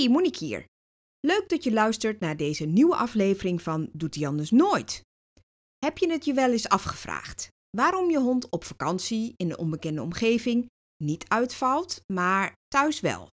Hey, 0.00 0.08
Monique 0.08 0.44
hier. 0.44 0.64
Leuk 1.20 1.48
dat 1.48 1.64
je 1.64 1.72
luistert 1.72 2.20
naar 2.20 2.36
deze 2.36 2.64
nieuwe 2.64 2.96
aflevering 2.96 3.62
van 3.62 3.88
Doet 3.92 4.14
hij 4.14 4.26
anders 4.26 4.50
nooit? 4.50 5.02
Heb 5.78 5.98
je 5.98 6.10
het 6.10 6.24
je 6.24 6.34
wel 6.34 6.50
eens 6.50 6.68
afgevraagd? 6.68 7.48
Waarom 7.76 8.10
je 8.10 8.18
hond 8.18 8.50
op 8.50 8.64
vakantie 8.64 9.34
in 9.36 9.50
een 9.50 9.58
onbekende 9.58 10.02
omgeving 10.02 10.66
niet 11.04 11.28
uitvalt, 11.28 12.02
maar 12.12 12.52
thuis 12.68 13.00
wel? 13.00 13.28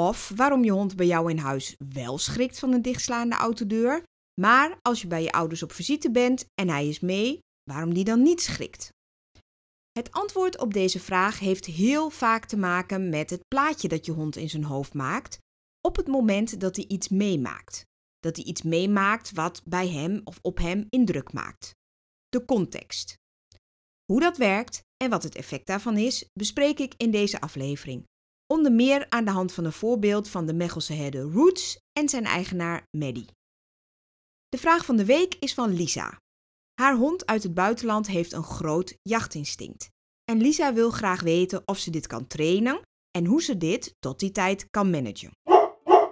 Of 0.00 0.32
waarom 0.36 0.64
je 0.64 0.70
hond 0.70 0.96
bij 0.96 1.06
jou 1.06 1.30
in 1.30 1.38
huis 1.38 1.74
wel 1.94 2.18
schrikt 2.18 2.58
van 2.58 2.72
een 2.72 2.82
dichtslaande 2.82 3.36
autodeur, 3.36 4.02
maar 4.40 4.78
als 4.82 5.00
je 5.00 5.06
bij 5.06 5.22
je 5.22 5.32
ouders 5.32 5.62
op 5.62 5.72
visite 5.72 6.10
bent 6.10 6.44
en 6.54 6.68
hij 6.68 6.88
is 6.88 7.00
mee, 7.00 7.38
waarom 7.70 7.94
die 7.94 8.04
dan 8.04 8.22
niet 8.22 8.42
schrikt? 8.42 8.88
Het 9.92 10.12
antwoord 10.12 10.58
op 10.58 10.72
deze 10.74 11.00
vraag 11.00 11.38
heeft 11.38 11.66
heel 11.66 12.10
vaak 12.10 12.44
te 12.44 12.56
maken 12.56 13.08
met 13.08 13.30
het 13.30 13.48
plaatje 13.48 13.88
dat 13.88 14.06
je 14.06 14.12
hond 14.12 14.36
in 14.36 14.50
zijn 14.50 14.64
hoofd 14.64 14.94
maakt 14.94 15.38
op 15.80 15.96
het 15.96 16.06
moment 16.06 16.60
dat 16.60 16.76
hij 16.76 16.84
iets 16.88 17.08
meemaakt. 17.08 17.84
Dat 18.18 18.36
hij 18.36 18.44
iets 18.44 18.62
meemaakt 18.62 19.32
wat 19.32 19.62
bij 19.64 19.88
hem 19.88 20.20
of 20.24 20.38
op 20.42 20.58
hem 20.58 20.86
indruk 20.88 21.32
maakt. 21.32 21.74
De 22.28 22.44
context. 22.44 23.18
Hoe 24.04 24.20
dat 24.20 24.36
werkt 24.36 24.82
en 24.96 25.10
wat 25.10 25.22
het 25.22 25.34
effect 25.34 25.66
daarvan 25.66 25.96
is, 25.96 26.28
bespreek 26.32 26.78
ik 26.78 26.94
in 26.96 27.10
deze 27.10 27.40
aflevering. 27.40 28.08
Onder 28.46 28.72
meer 28.72 29.06
aan 29.08 29.24
de 29.24 29.30
hand 29.30 29.52
van 29.52 29.64
een 29.64 29.72
voorbeeld 29.72 30.28
van 30.28 30.46
de 30.46 30.54
Mechelse 30.54 30.92
herder 30.92 31.22
Roots 31.22 31.78
en 31.92 32.08
zijn 32.08 32.24
eigenaar 32.24 32.86
Maddie. 32.90 33.26
De 34.48 34.58
vraag 34.58 34.84
van 34.84 34.96
de 34.96 35.04
week 35.04 35.34
is 35.34 35.54
van 35.54 35.72
Lisa. 35.74 36.18
Haar 36.74 36.96
hond 36.96 37.26
uit 37.26 37.42
het 37.42 37.54
buitenland 37.54 38.06
heeft 38.06 38.32
een 38.32 38.42
groot 38.42 38.96
jachtinstinct. 39.02 39.88
En 40.24 40.40
Lisa 40.40 40.74
wil 40.74 40.90
graag 40.90 41.20
weten 41.20 41.62
of 41.64 41.78
ze 41.78 41.90
dit 41.90 42.06
kan 42.06 42.26
trainen 42.26 42.80
en 43.10 43.24
hoe 43.26 43.42
ze 43.42 43.56
dit 43.56 43.94
tot 43.98 44.18
die 44.18 44.30
tijd 44.30 44.70
kan 44.70 44.90
managen. 44.90 45.30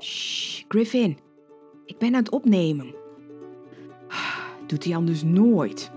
Shh, 0.00 0.62
Griffin. 0.68 1.18
Ik 1.84 1.98
ben 1.98 2.14
aan 2.14 2.22
het 2.22 2.30
opnemen. 2.30 2.94
Doet 4.66 4.84
hij 4.84 4.96
anders 4.96 5.22
nooit. 5.22 5.90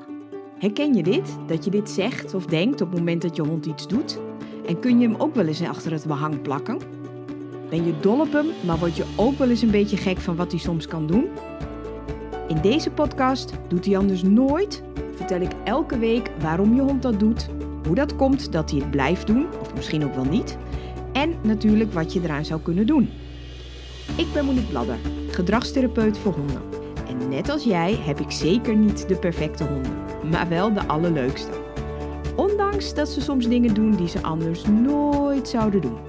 Herken 0.58 0.94
je 0.94 1.04
dit? 1.04 1.38
Dat 1.48 1.66
je 1.66 1.72
dit 1.72 1.90
zegt 1.90 2.34
of 2.34 2.46
denkt 2.46 2.82
op 2.82 2.90
het 2.90 2.98
moment 2.98 3.22
dat 3.22 3.36
je 3.36 3.42
hond 3.42 3.66
iets 3.66 3.88
doet? 3.88 4.20
En 4.68 4.80
kun 4.80 5.00
je 5.00 5.08
hem 5.08 5.16
ook 5.18 5.36
wel 5.36 5.46
eens 5.46 5.62
achter 5.62 5.92
het 5.92 6.06
behang 6.06 6.42
plakken? 6.42 6.78
Ben 7.70 7.86
je 7.86 8.00
dol 8.00 8.20
op 8.20 8.32
hem, 8.32 8.48
maar 8.66 8.78
word 8.78 8.96
je 8.96 9.06
ook 9.16 9.38
wel 9.38 9.50
eens 9.50 9.62
een 9.62 9.72
beetje 9.72 9.98
gek 9.98 10.18
van 10.18 10.36
wat 10.36 10.52
hij 10.52 10.60
soms 10.60 10.88
kan 10.88 11.08
doen? 11.08 11.28
In 12.48 12.62
deze 12.62 12.92
podcast 12.92 13.54
Doet 13.68 13.86
hij 13.86 13.98
anders 13.98 14.24
nooit? 14.24 14.84
vertel 15.16 15.42
ik 15.42 15.52
elke 15.64 15.98
week 15.98 16.32
waarom 16.40 16.76
je 16.76 16.82
hond 16.82 17.02
dat 17.02 17.20
doet, 17.20 17.50
hoe 17.86 17.96
dat 17.96 18.16
komt 18.16 18.52
dat 18.52 18.72
hij 18.72 18.80
het 18.80 18.92
blijft 18.92 19.28
doen, 19.28 19.46
of 19.62 19.76
misschien 19.76 20.06
ook 20.06 20.16
wel 20.16 20.26
niet, 20.26 20.58
en 21.14 21.36
natuurlijk 21.44 21.94
wat 21.94 22.14
je 22.14 22.22
eraan 22.24 22.46
zou 22.46 22.62
kunnen 22.62 22.86
doen. 22.86 23.10
Ik 24.18 24.34
ben 24.34 24.46
Monique 24.46 24.70
Bladder, 24.70 25.00
gedragstherapeut 25.28 26.18
voor 26.18 26.34
honden. 26.34 26.62
En 27.08 27.30
net 27.30 27.50
als 27.50 27.64
jij 27.64 27.96
heb 27.96 28.20
ik 28.20 28.32
zeker 28.32 28.76
niet 28.76 29.08
de 29.08 29.16
perfecte 29.16 29.64
honden, 29.64 30.30
maar 30.30 30.50
wel 30.50 30.74
de 30.74 30.88
allerleukste. 30.88 31.52
Ondanks 32.36 32.94
dat 32.94 33.10
ze 33.10 33.22
soms 33.22 33.48
dingen 33.48 33.74
doen 33.74 33.96
die 33.96 34.08
ze 34.08 34.22
anders 34.22 34.64
nooit 34.66 35.48
zouden 35.48 35.82
doen. 35.82 36.00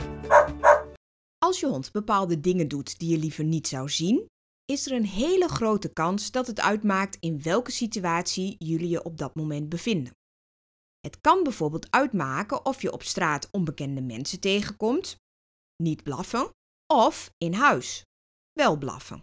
Als 1.39 1.61
je 1.61 1.67
hond 1.67 1.93
bepaalde 1.93 2.41
dingen 2.41 2.69
doet 2.69 2.99
die 2.99 3.11
je 3.11 3.19
liever 3.19 3.45
niet 3.45 3.69
zou 3.69 3.89
zien, 3.89 4.27
is 4.65 4.87
er 4.87 4.93
een 4.93 5.07
hele 5.07 5.49
grote 5.49 5.93
kans 5.93 6.31
dat 6.31 6.47
het 6.47 6.61
uitmaakt 6.61 7.17
in 7.21 7.43
welke 7.43 7.71
situatie 7.71 8.57
jullie 8.59 8.89
je 8.89 9.05
op 9.05 9.19
dat 9.19 9.35
moment 9.35 9.69
bevinden. 9.69 10.13
Het 11.01 11.21
kan 11.21 11.43
bijvoorbeeld 11.43 11.91
uitmaken 11.91 12.67
of 12.67 12.83
je 12.83 12.93
op 12.93 13.03
straat 13.03 13.49
onbekende 13.51 14.01
mensen 14.01 14.41
tegenkomt, 14.41 15.17
niet 15.83 16.03
blaffen, 16.03 16.51
of 16.93 17.31
in 17.39 17.55
huis, 17.55 18.03
wel 18.53 18.77
blaffen. 18.77 19.23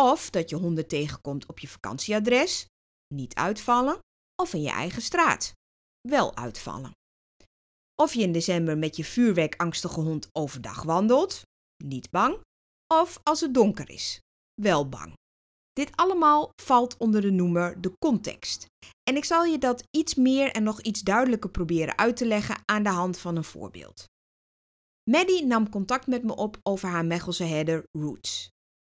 Of 0.00 0.30
dat 0.30 0.50
je 0.50 0.56
honden 0.56 0.88
tegenkomt 0.88 1.46
op 1.46 1.58
je 1.58 1.68
vakantieadres, 1.68 2.66
niet 3.14 3.34
uitvallen, 3.34 3.98
of 4.42 4.52
in 4.52 4.62
je 4.62 4.70
eigen 4.70 5.02
straat, 5.02 5.52
wel 6.08 6.36
uitvallen. 6.36 6.90
Of 8.02 8.14
je 8.14 8.22
in 8.22 8.32
december 8.32 8.78
met 8.78 8.96
je 8.96 9.04
vuurwerkangstige 9.04 10.00
hond 10.00 10.28
overdag 10.32 10.82
wandelt, 10.82 11.42
niet 11.84 12.10
bang, 12.10 12.40
of 12.94 13.20
als 13.22 13.40
het 13.40 13.54
donker 13.54 13.90
is, 13.90 14.20
wel 14.62 14.88
bang. 14.88 15.12
Dit 15.72 15.96
allemaal 15.96 16.50
valt 16.62 16.96
onder 16.96 17.20
de 17.20 17.30
noemer 17.30 17.80
de 17.80 17.92
context. 17.98 18.66
En 19.02 19.16
ik 19.16 19.24
zal 19.24 19.44
je 19.44 19.58
dat 19.58 19.82
iets 19.90 20.14
meer 20.14 20.50
en 20.50 20.62
nog 20.62 20.80
iets 20.80 21.00
duidelijker 21.00 21.50
proberen 21.50 21.98
uit 21.98 22.16
te 22.16 22.26
leggen 22.26 22.62
aan 22.64 22.82
de 22.82 22.88
hand 22.88 23.18
van 23.18 23.36
een 23.36 23.44
voorbeeld. 23.44 24.04
Maddie 25.10 25.44
nam 25.44 25.68
contact 25.68 26.06
met 26.06 26.22
me 26.22 26.36
op 26.36 26.58
over 26.62 26.88
haar 26.88 27.04
Mechelse 27.04 27.44
herder 27.44 27.84
Roots. 27.92 28.48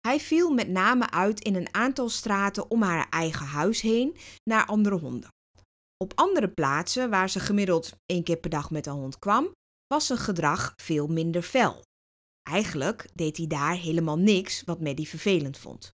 Hij 0.07 0.19
viel 0.19 0.53
met 0.53 0.67
name 0.67 1.09
uit 1.09 1.39
in 1.39 1.55
een 1.55 1.73
aantal 1.73 2.09
straten 2.09 2.71
om 2.71 2.81
haar 2.81 3.09
eigen 3.09 3.45
huis 3.45 3.81
heen 3.81 4.17
naar 4.43 4.65
andere 4.65 4.97
honden. 4.97 5.29
Op 5.97 6.11
andere 6.15 6.49
plaatsen, 6.49 7.09
waar 7.09 7.29
ze 7.29 7.39
gemiddeld 7.39 7.91
één 8.05 8.23
keer 8.23 8.37
per 8.37 8.49
dag 8.49 8.71
met 8.71 8.85
een 8.85 8.93
hond 8.93 9.19
kwam, 9.19 9.51
was 9.87 10.05
zijn 10.05 10.19
gedrag 10.19 10.73
veel 10.75 11.07
minder 11.07 11.41
fel. 11.41 11.81
Eigenlijk 12.49 13.09
deed 13.13 13.37
hij 13.37 13.47
daar 13.47 13.75
helemaal 13.75 14.17
niks 14.17 14.63
wat 14.63 14.81
Maddie 14.81 15.07
vervelend 15.07 15.57
vond. 15.57 15.91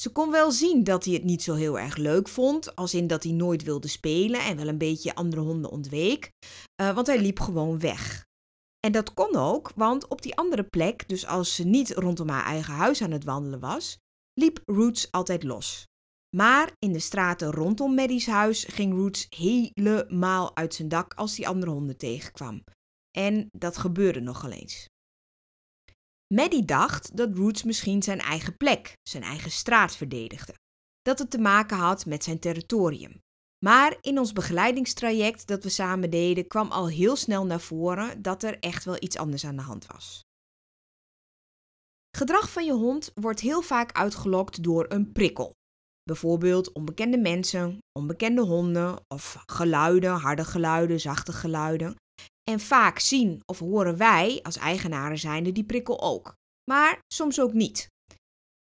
Ze 0.00 0.10
kon 0.12 0.30
wel 0.30 0.50
zien 0.50 0.84
dat 0.84 1.04
hij 1.04 1.14
het 1.14 1.24
niet 1.24 1.42
zo 1.42 1.54
heel 1.54 1.78
erg 1.78 1.96
leuk 1.96 2.28
vond, 2.28 2.76
als 2.76 2.94
in 2.94 3.06
dat 3.06 3.22
hij 3.22 3.32
nooit 3.32 3.62
wilde 3.62 3.88
spelen 3.88 4.40
en 4.40 4.56
wel 4.56 4.68
een 4.68 4.78
beetje 4.78 5.14
andere 5.14 5.42
honden 5.42 5.70
ontweek, 5.70 6.30
uh, 6.82 6.94
want 6.94 7.06
hij 7.06 7.20
liep 7.20 7.40
gewoon 7.40 7.78
weg. 7.78 8.24
En 8.86 8.92
dat 8.92 9.14
kon 9.14 9.36
ook, 9.36 9.72
want 9.74 10.08
op 10.08 10.22
die 10.22 10.36
andere 10.36 10.62
plek, 10.62 11.08
dus 11.08 11.26
als 11.26 11.54
ze 11.54 11.64
niet 11.64 11.90
rondom 11.90 12.28
haar 12.28 12.44
eigen 12.44 12.74
huis 12.74 13.02
aan 13.02 13.10
het 13.10 13.24
wandelen 13.24 13.60
was, 13.60 13.98
liep 14.40 14.62
Roots 14.64 15.10
altijd 15.10 15.42
los. 15.42 15.86
Maar 16.36 16.72
in 16.78 16.92
de 16.92 16.98
straten 16.98 17.50
rondom 17.50 17.94
Maddie's 17.94 18.26
huis 18.26 18.64
ging 18.64 18.92
Roots 18.94 19.26
helemaal 19.28 20.56
uit 20.56 20.74
zijn 20.74 20.88
dak 20.88 21.14
als 21.14 21.36
hij 21.36 21.46
andere 21.46 21.70
honden 21.70 21.96
tegenkwam. 21.96 22.64
En 23.18 23.48
dat 23.52 23.76
gebeurde 23.76 24.20
nogal 24.20 24.50
eens. 24.50 24.88
Maddie 26.34 26.64
dacht 26.64 27.16
dat 27.16 27.36
Roots 27.36 27.62
misschien 27.62 28.02
zijn 28.02 28.20
eigen 28.20 28.56
plek, 28.56 28.92
zijn 29.02 29.22
eigen 29.22 29.50
straat 29.50 29.96
verdedigde. 29.96 30.54
Dat 31.02 31.18
het 31.18 31.30
te 31.30 31.38
maken 31.38 31.76
had 31.76 32.06
met 32.06 32.24
zijn 32.24 32.38
territorium. 32.38 33.20
Maar 33.64 33.96
in 34.00 34.18
ons 34.18 34.32
begeleidingstraject 34.32 35.46
dat 35.46 35.62
we 35.62 35.68
samen 35.68 36.10
deden, 36.10 36.46
kwam 36.46 36.70
al 36.70 36.88
heel 36.88 37.16
snel 37.16 37.46
naar 37.46 37.60
voren 37.60 38.22
dat 38.22 38.42
er 38.42 38.58
echt 38.58 38.84
wel 38.84 38.96
iets 38.98 39.16
anders 39.16 39.46
aan 39.46 39.56
de 39.56 39.62
hand 39.62 39.86
was. 39.86 40.24
Gedrag 42.16 42.50
van 42.50 42.64
je 42.64 42.72
hond 42.72 43.10
wordt 43.14 43.40
heel 43.40 43.62
vaak 43.62 43.92
uitgelokt 43.92 44.62
door 44.62 44.86
een 44.88 45.12
prikkel. 45.12 45.54
Bijvoorbeeld 46.02 46.72
onbekende 46.72 47.18
mensen, 47.18 47.78
onbekende 47.98 48.42
honden 48.42 49.04
of 49.08 49.42
geluiden, 49.46 50.10
harde 50.10 50.44
geluiden, 50.44 51.00
zachte 51.00 51.32
geluiden. 51.32 51.94
En 52.50 52.60
vaak 52.60 52.98
zien 52.98 53.40
of 53.44 53.58
horen 53.58 53.96
wij 53.96 54.40
als 54.42 54.56
eigenaren 54.56 55.18
zijnde 55.18 55.52
die 55.52 55.64
prikkel 55.64 56.00
ook. 56.02 56.34
Maar 56.70 56.98
soms 57.14 57.40
ook 57.40 57.52
niet. 57.52 57.88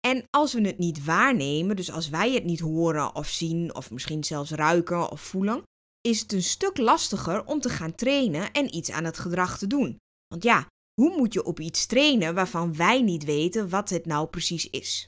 En 0.07 0.23
als 0.29 0.53
we 0.53 0.61
het 0.61 0.77
niet 0.77 1.03
waarnemen, 1.03 1.75
dus 1.75 1.91
als 1.91 2.09
wij 2.09 2.33
het 2.33 2.43
niet 2.43 2.59
horen 2.59 3.15
of 3.15 3.27
zien 3.27 3.75
of 3.75 3.91
misschien 3.91 4.23
zelfs 4.23 4.51
ruiken 4.51 5.11
of 5.11 5.21
voelen, 5.21 5.63
is 6.01 6.19
het 6.19 6.33
een 6.33 6.43
stuk 6.43 6.77
lastiger 6.77 7.45
om 7.45 7.59
te 7.59 7.69
gaan 7.69 7.95
trainen 7.95 8.51
en 8.51 8.75
iets 8.75 8.91
aan 8.91 9.03
het 9.03 9.17
gedrag 9.17 9.57
te 9.57 9.67
doen. 9.67 9.97
Want 10.27 10.43
ja, 10.43 10.67
hoe 11.01 11.17
moet 11.17 11.33
je 11.33 11.43
op 11.43 11.59
iets 11.59 11.85
trainen 11.85 12.35
waarvan 12.35 12.75
wij 12.75 13.01
niet 13.01 13.23
weten 13.23 13.69
wat 13.69 13.89
het 13.89 14.05
nou 14.05 14.27
precies 14.27 14.69
is? 14.69 15.07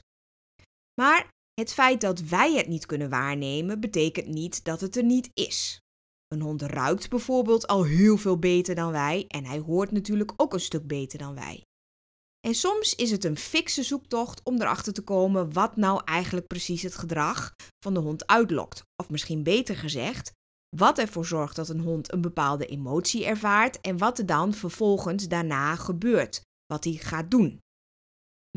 Maar 1.00 1.28
het 1.54 1.72
feit 1.72 2.00
dat 2.00 2.20
wij 2.20 2.54
het 2.54 2.66
niet 2.66 2.86
kunnen 2.86 3.10
waarnemen, 3.10 3.80
betekent 3.80 4.26
niet 4.26 4.64
dat 4.64 4.80
het 4.80 4.96
er 4.96 5.04
niet 5.04 5.30
is. 5.34 5.80
Een 6.28 6.40
hond 6.40 6.62
ruikt 6.62 7.10
bijvoorbeeld 7.10 7.66
al 7.66 7.84
heel 7.84 8.16
veel 8.16 8.38
beter 8.38 8.74
dan 8.74 8.92
wij 8.92 9.24
en 9.28 9.44
hij 9.44 9.58
hoort 9.58 9.90
natuurlijk 9.90 10.32
ook 10.36 10.52
een 10.52 10.60
stuk 10.60 10.86
beter 10.86 11.18
dan 11.18 11.34
wij. 11.34 11.62
En 12.46 12.54
soms 12.54 12.94
is 12.94 13.10
het 13.10 13.24
een 13.24 13.36
fikse 13.36 13.82
zoektocht 13.82 14.40
om 14.44 14.60
erachter 14.60 14.92
te 14.92 15.02
komen 15.02 15.52
wat 15.52 15.76
nou 15.76 16.02
eigenlijk 16.04 16.46
precies 16.46 16.82
het 16.82 16.94
gedrag 16.94 17.54
van 17.84 17.94
de 17.94 18.00
hond 18.00 18.26
uitlokt. 18.26 18.82
Of 19.02 19.10
misschien 19.10 19.42
beter 19.42 19.76
gezegd, 19.76 20.32
wat 20.76 20.98
ervoor 20.98 21.26
zorgt 21.26 21.56
dat 21.56 21.68
een 21.68 21.80
hond 21.80 22.12
een 22.12 22.20
bepaalde 22.20 22.66
emotie 22.66 23.24
ervaart 23.24 23.80
en 23.80 23.98
wat 23.98 24.18
er 24.18 24.26
dan 24.26 24.54
vervolgens 24.54 25.28
daarna 25.28 25.76
gebeurt, 25.76 26.40
wat 26.66 26.84
hij 26.84 26.92
gaat 26.92 27.30
doen. 27.30 27.60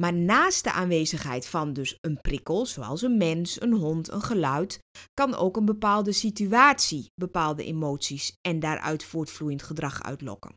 Maar 0.01 0.13
naast 0.13 0.63
de 0.63 0.71
aanwezigheid 0.71 1.47
van 1.47 1.73
dus 1.73 1.97
een 2.01 2.21
prikkel, 2.21 2.65
zoals 2.65 3.01
een 3.01 3.17
mens, 3.17 3.61
een 3.61 3.73
hond, 3.73 4.09
een 4.09 4.21
geluid, 4.21 4.79
kan 5.13 5.35
ook 5.35 5.57
een 5.57 5.65
bepaalde 5.65 6.11
situatie 6.11 7.05
bepaalde 7.15 7.63
emoties 7.63 8.35
en 8.41 8.59
daaruit 8.59 9.03
voortvloeiend 9.03 9.63
gedrag 9.63 10.03
uitlokken. 10.03 10.53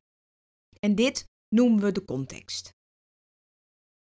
En 0.80 0.94
dit 0.94 1.24
noemen 1.54 1.80
we 1.82 1.92
de 1.92 2.04
context. 2.04 2.76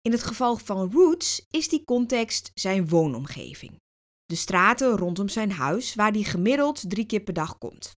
In 0.02 0.12
het 0.12 0.24
geval 0.24 0.58
van 0.58 0.92
Roots 0.92 1.46
is 1.50 1.70
die 1.70 1.84
context 1.84 2.52
zijn 2.54 2.90
woonomgeving. 2.90 3.80
De 4.26 4.36
straten 4.36 4.98
rondom 4.98 5.30
zijn 5.30 5.52
huis 5.52 5.96
waar 5.96 6.12
hij 6.12 6.24
gemiddeld 6.24 6.90
drie 6.90 7.06
keer 7.06 7.22
per 7.22 7.34
dag 7.34 7.58
komt. 7.58 7.92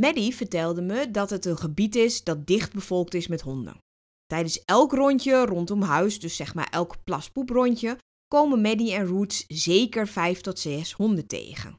Maddie 0.00 0.34
vertelde 0.34 0.82
me 0.82 1.10
dat 1.10 1.30
het 1.30 1.44
een 1.44 1.58
gebied 1.58 1.96
is 1.96 2.24
dat 2.24 2.46
dicht 2.46 2.72
bevolkt 2.72 3.14
is 3.14 3.26
met 3.26 3.40
honden. 3.40 3.78
Tijdens 4.26 4.64
elk 4.64 4.92
rondje 4.92 5.44
rondom 5.44 5.82
huis, 5.82 6.20
dus 6.20 6.36
zeg 6.36 6.54
maar 6.54 6.68
elk 6.70 7.04
plaspoeprondje, 7.04 7.98
komen 8.26 8.60
Maddie 8.60 8.92
en 8.92 9.06
Roots 9.06 9.44
zeker 9.46 10.08
5 10.08 10.40
tot 10.40 10.58
6 10.58 10.92
honden 10.92 11.26
tegen. 11.26 11.74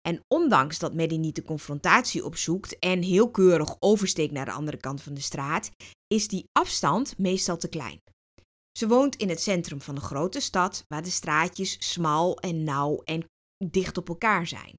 En 0.00 0.20
ondanks 0.28 0.78
dat 0.78 0.94
Maddie 0.94 1.18
niet 1.18 1.34
de 1.34 1.42
confrontatie 1.42 2.24
opzoekt 2.24 2.78
en 2.78 3.02
heel 3.02 3.30
keurig 3.30 3.76
oversteekt 3.78 4.32
naar 4.32 4.44
de 4.44 4.52
andere 4.52 4.76
kant 4.76 5.02
van 5.02 5.14
de 5.14 5.20
straat, 5.20 5.70
is 6.06 6.28
die 6.28 6.48
afstand 6.52 7.18
meestal 7.18 7.56
te 7.56 7.68
klein. 7.68 8.00
Ze 8.76 8.88
woont 8.88 9.16
in 9.16 9.28
het 9.28 9.40
centrum 9.40 9.80
van 9.80 9.94
een 9.94 10.00
grote 10.02 10.40
stad 10.40 10.84
waar 10.88 11.02
de 11.02 11.10
straatjes 11.10 11.76
smal 11.92 12.38
en 12.38 12.64
nauw 12.64 13.02
en 13.04 13.24
dicht 13.64 13.98
op 13.98 14.08
elkaar 14.08 14.46
zijn. 14.46 14.78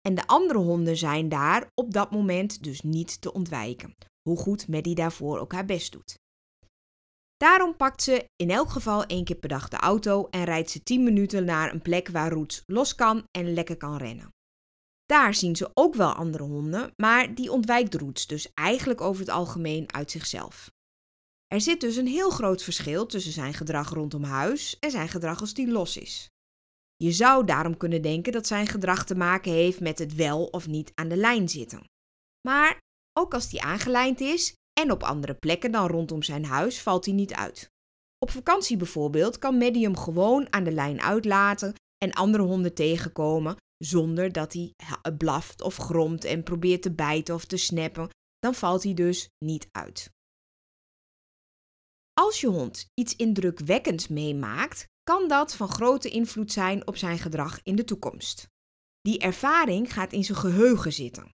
En 0.00 0.14
de 0.14 0.26
andere 0.26 0.58
honden 0.58 0.96
zijn 0.96 1.28
daar 1.28 1.70
op 1.74 1.92
dat 1.92 2.10
moment 2.10 2.62
dus 2.62 2.80
niet 2.80 3.20
te 3.20 3.32
ontwijken, 3.32 3.94
hoe 4.22 4.38
goed 4.38 4.68
Maddie 4.68 4.94
daarvoor 4.94 5.38
ook 5.38 5.52
haar 5.52 5.64
best 5.64 5.92
doet. 5.92 6.18
Daarom 7.36 7.76
pakt 7.76 8.02
ze 8.02 8.28
in 8.36 8.50
elk 8.50 8.70
geval 8.70 9.04
één 9.04 9.24
keer 9.24 9.36
per 9.36 9.48
dag 9.48 9.68
de 9.68 9.76
auto 9.76 10.26
en 10.30 10.44
rijdt 10.44 10.70
ze 10.70 10.82
10 10.82 11.02
minuten 11.02 11.44
naar 11.44 11.72
een 11.72 11.82
plek 11.82 12.08
waar 12.08 12.32
Roots 12.32 12.62
los 12.66 12.94
kan 12.94 13.24
en 13.30 13.54
lekker 13.54 13.76
kan 13.76 13.96
rennen. 13.96 14.28
Daar 15.04 15.34
zien 15.34 15.56
ze 15.56 15.70
ook 15.74 15.94
wel 15.94 16.12
andere 16.12 16.44
honden, 16.44 16.92
maar 16.96 17.34
die 17.34 17.52
ontwijkt 17.52 17.94
Roots 17.94 18.26
dus 18.26 18.52
eigenlijk 18.54 19.00
over 19.00 19.20
het 19.20 19.30
algemeen 19.30 19.92
uit 19.92 20.10
zichzelf. 20.10 20.73
Er 21.46 21.60
zit 21.60 21.80
dus 21.80 21.96
een 21.96 22.06
heel 22.06 22.30
groot 22.30 22.62
verschil 22.62 23.06
tussen 23.06 23.32
zijn 23.32 23.54
gedrag 23.54 23.90
rondom 23.90 24.22
huis 24.22 24.78
en 24.78 24.90
zijn 24.90 25.08
gedrag 25.08 25.40
als 25.40 25.54
die 25.54 25.68
los 25.68 25.96
is. 25.96 26.28
Je 26.96 27.12
zou 27.12 27.44
daarom 27.44 27.76
kunnen 27.76 28.02
denken 28.02 28.32
dat 28.32 28.46
zijn 28.46 28.66
gedrag 28.66 29.04
te 29.04 29.14
maken 29.14 29.52
heeft 29.52 29.80
met 29.80 29.98
het 29.98 30.14
wel 30.14 30.44
of 30.44 30.66
niet 30.66 30.92
aan 30.94 31.08
de 31.08 31.16
lijn 31.16 31.48
zitten. 31.48 31.84
Maar 32.48 32.78
ook 33.18 33.34
als 33.34 33.48
die 33.48 33.62
aangelijnd 33.62 34.20
is 34.20 34.54
en 34.80 34.90
op 34.90 35.02
andere 35.02 35.34
plekken 35.34 35.72
dan 35.72 35.86
rondom 35.86 36.22
zijn 36.22 36.44
huis 36.44 36.82
valt 36.82 37.04
hij 37.04 37.14
niet 37.14 37.34
uit. 37.34 37.70
Op 38.18 38.30
vakantie 38.30 38.76
bijvoorbeeld 38.76 39.38
kan 39.38 39.58
Medium 39.58 39.96
gewoon 39.96 40.52
aan 40.52 40.64
de 40.64 40.72
lijn 40.72 41.00
uitlaten 41.00 41.74
en 41.98 42.12
andere 42.12 42.42
honden 42.42 42.74
tegenkomen 42.74 43.56
zonder 43.78 44.32
dat 44.32 44.52
hij 44.52 44.72
blaft 45.18 45.62
of 45.62 45.76
gromt 45.76 46.24
en 46.24 46.42
probeert 46.42 46.82
te 46.82 46.92
bijten 46.92 47.34
of 47.34 47.44
te 47.44 47.56
snappen, 47.56 48.08
dan 48.38 48.54
valt 48.54 48.82
hij 48.82 48.94
dus 48.94 49.28
niet 49.44 49.68
uit. 49.72 50.10
Als 52.14 52.40
je 52.40 52.46
hond 52.46 52.90
iets 52.94 53.16
indrukwekkends 53.16 54.08
meemaakt, 54.08 54.86
kan 55.02 55.28
dat 55.28 55.54
van 55.54 55.68
grote 55.68 56.08
invloed 56.08 56.52
zijn 56.52 56.86
op 56.86 56.96
zijn 56.96 57.18
gedrag 57.18 57.60
in 57.62 57.76
de 57.76 57.84
toekomst. 57.84 58.48
Die 59.00 59.18
ervaring 59.18 59.92
gaat 59.92 60.12
in 60.12 60.24
zijn 60.24 60.38
geheugen 60.38 60.92
zitten. 60.92 61.28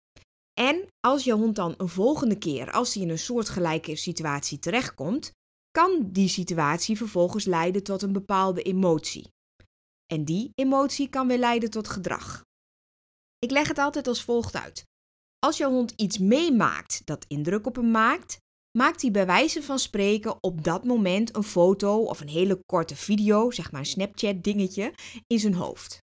En 0.60 0.86
als 1.00 1.24
je 1.24 1.32
hond 1.32 1.56
dan 1.56 1.74
een 1.76 1.88
volgende 1.88 2.38
keer, 2.38 2.70
als 2.70 2.94
hij 2.94 3.02
in 3.02 3.10
een 3.10 3.18
soortgelijke 3.18 3.96
situatie 3.96 4.58
terechtkomt, 4.58 5.32
kan 5.70 6.08
die 6.12 6.28
situatie 6.28 6.96
vervolgens 6.96 7.44
leiden 7.44 7.82
tot 7.82 8.02
een 8.02 8.12
bepaalde 8.12 8.62
emotie. 8.62 9.28
En 10.06 10.24
die 10.24 10.50
emotie 10.54 11.08
kan 11.08 11.26
weer 11.26 11.38
leiden 11.38 11.70
tot 11.70 11.88
gedrag. 11.88 12.44
Ik 13.38 13.50
leg 13.50 13.68
het 13.68 13.78
altijd 13.78 14.06
als 14.06 14.24
volgt 14.24 14.56
uit. 14.56 14.84
Als 15.38 15.56
jouw 15.56 15.70
hond 15.70 15.92
iets 15.96 16.18
meemaakt 16.18 17.06
dat 17.06 17.24
indruk 17.28 17.66
op 17.66 17.76
hem 17.76 17.90
maakt, 17.90 18.38
maakt 18.78 19.02
hij 19.02 19.10
bij 19.10 19.26
wijze 19.26 19.62
van 19.62 19.78
spreken 19.78 20.36
op 20.40 20.64
dat 20.64 20.84
moment 20.84 21.36
een 21.36 21.42
foto 21.42 22.02
of 22.02 22.20
een 22.20 22.28
hele 22.28 22.60
korte 22.66 22.96
video, 22.96 23.50
zeg 23.50 23.72
maar 23.72 23.80
een 23.80 23.86
Snapchat 23.86 24.42
dingetje, 24.42 24.94
in 25.26 25.38
zijn 25.38 25.54
hoofd. 25.54 25.98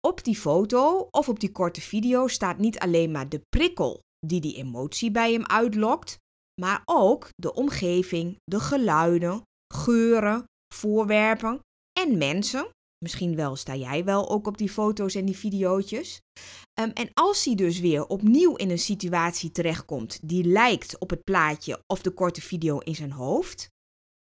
Op 0.00 0.24
die 0.24 0.36
foto 0.36 1.08
of 1.10 1.28
op 1.28 1.40
die 1.40 1.52
korte 1.52 1.80
video 1.80 2.26
staat 2.26 2.58
niet 2.58 2.78
alleen 2.78 3.10
maar 3.10 3.28
de 3.28 3.42
prikkel 3.48 4.00
die 4.26 4.40
die 4.40 4.56
emotie 4.56 5.10
bij 5.10 5.32
hem 5.32 5.46
uitlokt, 5.46 6.18
maar 6.60 6.82
ook 6.84 7.28
de 7.34 7.54
omgeving, 7.54 8.36
de 8.44 8.60
geluiden, 8.60 9.42
geuren, 9.74 10.44
voorwerpen 10.74 11.60
en 12.00 12.18
mensen. 12.18 12.68
Misschien 13.02 13.36
wel 13.36 13.56
sta 13.56 13.76
jij 13.76 14.04
wel 14.04 14.30
ook 14.30 14.46
op 14.46 14.58
die 14.58 14.70
foto's 14.70 15.14
en 15.14 15.24
die 15.24 15.36
video's. 15.36 15.92
Um, 15.92 16.90
en 16.90 17.10
als 17.14 17.44
hij 17.44 17.54
dus 17.54 17.80
weer 17.80 18.06
opnieuw 18.06 18.56
in 18.56 18.70
een 18.70 18.78
situatie 18.78 19.50
terechtkomt 19.50 20.28
die 20.28 20.44
lijkt 20.44 20.98
op 20.98 21.10
het 21.10 21.24
plaatje 21.24 21.82
of 21.86 22.02
de 22.02 22.10
korte 22.10 22.40
video 22.40 22.78
in 22.78 22.94
zijn 22.94 23.12
hoofd, 23.12 23.70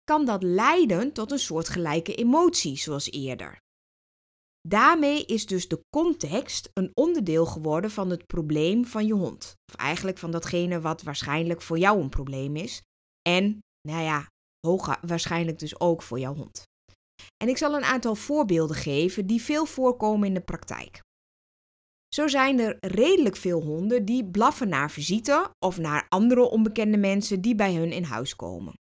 kan 0.04 0.24
dat 0.24 0.42
leiden 0.42 1.12
tot 1.12 1.32
een 1.32 1.38
soortgelijke 1.38 2.14
emotie 2.14 2.76
zoals 2.76 3.10
eerder. 3.10 3.62
Daarmee 4.68 5.24
is 5.24 5.46
dus 5.46 5.68
de 5.68 5.80
context 5.96 6.70
een 6.72 6.90
onderdeel 6.94 7.46
geworden 7.46 7.90
van 7.90 8.10
het 8.10 8.26
probleem 8.26 8.84
van 8.84 9.06
je 9.06 9.14
hond. 9.14 9.54
Of 9.72 9.74
eigenlijk 9.74 10.18
van 10.18 10.30
datgene 10.30 10.80
wat 10.80 11.02
waarschijnlijk 11.02 11.62
voor 11.62 11.78
jou 11.78 12.00
een 12.00 12.08
probleem 12.08 12.56
is. 12.56 12.82
En, 13.28 13.58
nou 13.88 14.02
ja, 14.02 14.28
waarschijnlijk 15.00 15.58
dus 15.58 15.80
ook 15.80 16.02
voor 16.02 16.18
jouw 16.18 16.34
hond. 16.34 16.62
En 17.36 17.48
ik 17.48 17.56
zal 17.56 17.74
een 17.74 17.84
aantal 17.84 18.14
voorbeelden 18.14 18.76
geven 18.76 19.26
die 19.26 19.42
veel 19.42 19.66
voorkomen 19.66 20.28
in 20.28 20.34
de 20.34 20.40
praktijk. 20.40 21.02
Zo 22.14 22.28
zijn 22.28 22.58
er 22.58 22.76
redelijk 22.80 23.36
veel 23.36 23.62
honden 23.62 24.04
die 24.04 24.30
blaffen 24.30 24.68
naar 24.68 24.90
visite 24.90 25.50
of 25.58 25.78
naar 25.78 26.06
andere 26.08 26.50
onbekende 26.50 26.96
mensen 26.96 27.40
die 27.40 27.54
bij 27.54 27.74
hun 27.74 27.92
in 27.92 28.04
huis 28.04 28.36
komen. 28.36 28.74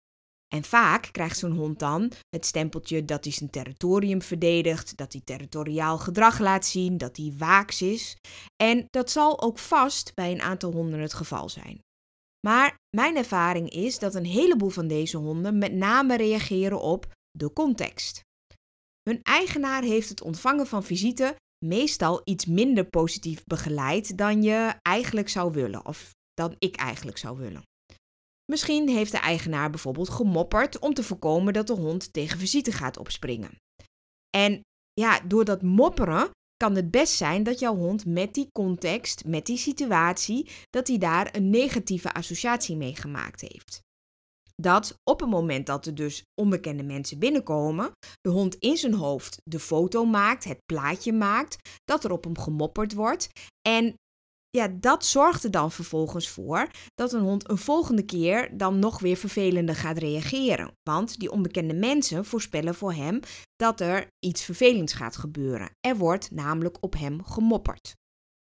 En 0.55 0.65
vaak 0.65 1.09
krijgt 1.12 1.39
zo'n 1.39 1.56
hond 1.56 1.79
dan 1.79 2.12
het 2.29 2.47
stempeltje 2.47 3.05
dat 3.05 3.25
hij 3.25 3.33
zijn 3.33 3.50
territorium 3.50 4.23
verdedigt, 4.23 4.97
dat 4.97 5.12
hij 5.12 5.23
territoriaal 5.25 5.99
gedrag 5.99 6.39
laat 6.39 6.67
zien, 6.67 6.99
dat 6.99 7.17
hij 7.17 7.35
waaks 7.39 7.83
is. 7.83 8.17
En 8.62 8.85
dat 8.91 9.11
zal 9.11 9.43
ook 9.43 9.59
vast 9.59 10.15
bij 10.15 10.33
een 10.33 10.43
aantal 10.43 10.73
honden 10.73 11.00
het 11.00 11.15
geval 11.15 11.49
zijn. 11.49 11.81
Maar 12.47 12.75
mijn 12.97 13.17
ervaring 13.17 13.71
is 13.71 13.99
dat 13.99 14.15
een 14.15 14.25
heleboel 14.25 14.69
van 14.69 14.87
deze 14.87 15.17
honden 15.17 15.59
met 15.59 15.73
name 15.73 16.17
reageren 16.17 16.81
op 16.81 17.06
de 17.31 17.53
context. 17.53 18.21
Hun 19.02 19.22
eigenaar 19.22 19.82
heeft 19.82 20.08
het 20.08 20.22
ontvangen 20.22 20.66
van 20.66 20.84
visite 20.84 21.37
meestal 21.64 22.20
iets 22.25 22.46
minder 22.46 22.84
positief 22.84 23.44
begeleid 23.44 24.19
dan 24.19 24.43
je 24.43 24.75
eigenlijk 24.82 25.28
zou 25.28 25.52
willen, 25.52 25.87
of 25.87 26.10
dan 26.34 26.54
ik 26.58 26.76
eigenlijk 26.76 27.19
zou 27.19 27.38
willen. 27.38 27.62
Misschien 28.52 28.88
heeft 28.88 29.12
de 29.12 29.19
eigenaar 29.19 29.70
bijvoorbeeld 29.70 30.08
gemopperd 30.08 30.78
om 30.78 30.94
te 30.94 31.02
voorkomen 31.02 31.52
dat 31.52 31.66
de 31.66 31.72
hond 31.72 32.12
tegen 32.12 32.38
visite 32.38 32.72
gaat 32.72 32.96
opspringen. 32.99 33.56
En 34.37 34.60
ja, 34.93 35.20
door 35.20 35.44
dat 35.44 35.62
mopperen 35.62 36.31
kan 36.56 36.75
het 36.75 36.90
best 36.90 37.14
zijn 37.14 37.43
dat 37.43 37.58
jouw 37.58 37.76
hond 37.76 38.06
met 38.06 38.34
die 38.34 38.48
context, 38.52 39.25
met 39.25 39.46
die 39.46 39.58
situatie, 39.58 40.50
dat 40.70 40.88
hij 40.88 40.98
daar 40.98 41.37
een 41.37 41.50
negatieve 41.50 42.12
associatie 42.12 42.76
mee 42.76 42.96
gemaakt 42.96 43.40
heeft 43.40 43.81
dat 44.62 44.94
op 45.11 45.20
het 45.20 45.31
moment 45.31 45.67
dat 45.67 45.87
er 45.87 45.94
dus 45.94 46.23
onbekende 46.41 46.82
mensen 46.82 47.19
binnenkomen, 47.19 47.91
de 48.20 48.31
hond 48.31 48.55
in 48.55 48.77
zijn 48.77 48.94
hoofd 48.94 49.41
de 49.44 49.58
foto 49.58 50.05
maakt, 50.05 50.44
het 50.44 50.58
plaatje 50.65 51.13
maakt, 51.13 51.69
dat 51.84 52.05
er 52.05 52.13
op 52.13 52.25
hem 52.25 52.39
gemopperd 52.39 52.94
wordt. 52.94 53.29
En 53.69 53.94
ja, 54.56 54.69
dat 54.69 55.05
zorgt 55.05 55.44
er 55.44 55.51
dan 55.51 55.70
vervolgens 55.70 56.29
voor 56.29 56.70
dat 56.94 57.13
een 57.13 57.20
hond 57.20 57.51
een 57.51 57.58
volgende 57.58 58.05
keer 58.05 58.56
dan 58.56 58.79
nog 58.79 58.98
weer 58.98 59.17
vervelender 59.17 59.77
gaat 59.77 59.98
reageren. 59.98 60.72
Want 60.82 61.19
die 61.19 61.31
onbekende 61.31 61.75
mensen 61.75 62.25
voorspellen 62.25 62.75
voor 62.75 62.93
hem 62.93 63.20
dat 63.56 63.81
er 63.81 64.06
iets 64.19 64.43
vervelends 64.43 64.93
gaat 64.93 65.17
gebeuren. 65.17 65.70
Er 65.81 65.96
wordt 65.96 66.31
namelijk 66.31 66.77
op 66.81 66.94
hem 66.94 67.25
gemopperd. 67.25 67.94